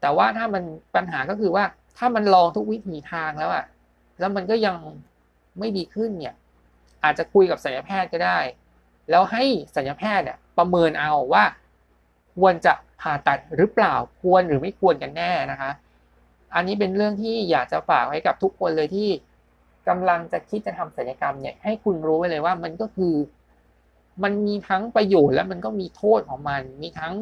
[0.00, 0.62] แต่ว่าถ้ามัน
[0.96, 1.64] ปัญหาก็คือว่า
[1.98, 3.64] ถ้ามันลองทุกวิธีทางแล้วอะ
[4.18, 4.76] แล้วมันก็ยัง
[5.58, 6.34] ไม่ดีขึ้นเนี่ย
[7.04, 8.38] อาจจะคุยกับศัลยแพทย์ก็ได้
[9.10, 9.44] แล้วให้
[9.76, 11.44] ศัลยแพทย์เนี่ยประเมินเอาว่า
[12.36, 15.70] ควรจะผ่าตัดหรือเปล่าควรหรือไม่ควรกันแน่นะคะ
[16.54, 19.08] อันนี้เป็นเรื่องที่อยากจะฝากไว้กับทุกคนเลยที่
[19.90, 23.14] กำลังจะคิดจะทำศัลยกรรมเนี่ยให้คุณรู้ไว้เลยว่ามันก็คือ
[24.22, 27.14] มันมีทั้งประโยชน์และมันก็มีโทษของมัน มีทั้ง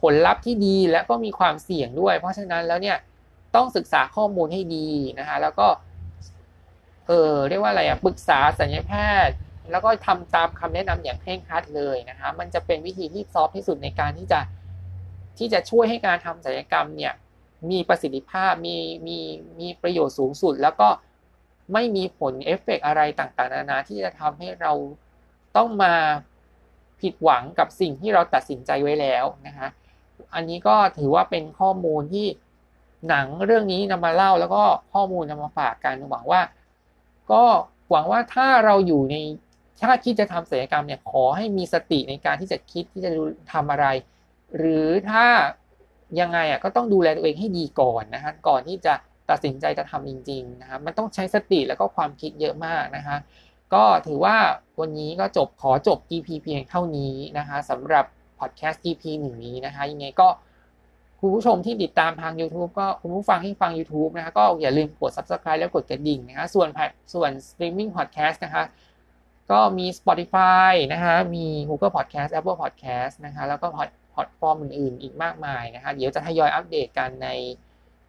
[0.00, 2.96] ผลลัพธ์ที่ดีและก็มีความเสี่ยงด้วย เพราะฉะนั้นแล้วเนี่ย
[3.54, 4.88] ต้องศึกษาข้อมูลให้ดี
[5.18, 5.68] นะคะแล้วก็
[7.06, 8.92] เออเรียกว่าอะไรอะปรึกษาสัญญแพ
[9.26, 9.36] ทย์
[9.70, 14.40] แล้วก็ทำตามคำแนะนำอย่างเคร่งครัดเลยนะคะ มันจะเป็นวิธีที่ซอฟที่สุดในการที่จะ
[15.38, 17.12] ที่จะช่วยให้การทำศัลยกรรมเนี่ย
[17.70, 19.18] มีประสิทธิภาพมีมี
[19.60, 20.88] มีประโยชน์สูงสุด แล้วก็
[21.72, 24.72] ไม่มีผลเอฟเฟกอะไรต่างๆ นานาที่จะทำให้เรา
[25.56, 25.94] ต้องมา
[27.00, 29.68] ผิดหวังกับสิ่งที่เราตัดสินใจไว้แล้วนะคะ
[30.34, 32.26] อันนี้ก็ถือว่าเป็นข้อมูลที่
[33.08, 34.62] หนังเรื่องนี้นำมาเล่าแล้วก็
[34.92, 36.42] ข้อมูลนำมาฝากกันหวังว่า
[37.32, 37.44] ก็
[37.90, 39.16] หวังว่าถ้าเราอยู่ใน
[39.82, 43.10] ถ้าคิดจะทำศัลยกรรมเนี่ยขอให้มีสติในการที่จะคิดที่จะ
[43.52, 43.86] ทำอะไร
[44.56, 45.26] หรือถ้า
[46.20, 48.94] ยังไงอะก็ต้องดูแลตัวเองให้ดีก่อนนะฮะก่อนที่จะ
[49.30, 53.16] ตัดสินใจจะทำจริงๆนะครับมันต้องใช้สติแล้วก็ความคิดเยอะมากนะคะ
[53.74, 54.36] ก็ถือว่า
[54.80, 58.04] วันนี้ก็จบขอจบ EP เพียงเท่านี้นะคะสำหรับ
[58.38, 60.28] พอดแคสต์ EP หนึ่งนี้นะคะยังไงก็
[61.20, 66.68] คุณผู้ชมที่ติดตามทาง YouTube ก็คุณผู้ฟังที่ฟัง YouTube นะคะก็อย่าลืมกด Subscribe แล้วกดกระดิ่งนะคะส่วน
[67.14, 68.64] ส่วน Streaming Podcast นะคะ
[69.50, 73.66] ก็มี Spotify นะคะมี Google Podcast Apple Podcast นะคะแล้วก็
[74.14, 77.28] พอดฟอร์มอื่นๆ อีกมากมายนะคะเดี๋ยวจะทยอยอัปเดตกันใน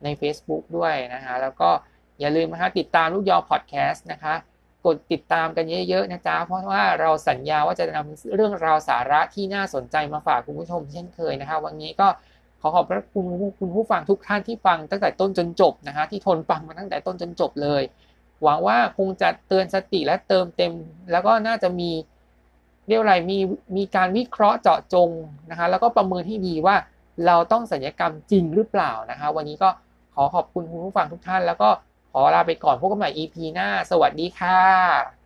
[0.04, 1.70] ใน Facebook ด้วยนะคะแล้วก็
[2.20, 4.34] อย่าลืมนะคะติดตามลูกยอพอดแคสต์นะคะ
[4.86, 12.08] กดติดตามกันเยอะๆนะจ๊ะเพราะว่าเราสัญญาว่าจะนำเรื่องราวสาระที่น่าสนใจมาฝากคุณผู้ชมเช่นเคยนะคะวันนี้ก็
[12.62, 13.26] ขอขอบพระคุณ
[13.60, 17.84] คุณผู้ฟังทุกท่านที่ฟังตั้งแต่ต้นจนจบนะคะที่ทนฟังมาตั้งแต่ต้นจนจบเลย
[18.44, 20.74] หวังว่าคงจะเตือนสติและเติมเต็ม
[21.12, 21.92] แล้วก็น่าจะมี
[22.88, 23.38] เรียกอะไรมี
[23.78, 25.10] มีการวิเคราะห์เจาะจง
[25.52, 26.76] นะคะแล้วก็ประเมินที่ดีว่า
[27.26, 29.70] เราต้องสัญญกรรมจริงหรือเปล่านะคะวันนี้ก็
[30.22, 31.70] อขอบคุณคุณผู้ฟังทุกท่าน แล้วก็
[32.12, 35.19] ขอลาไปก่อนพบกันใหม่ EP หน้า สวัสดีค่ะ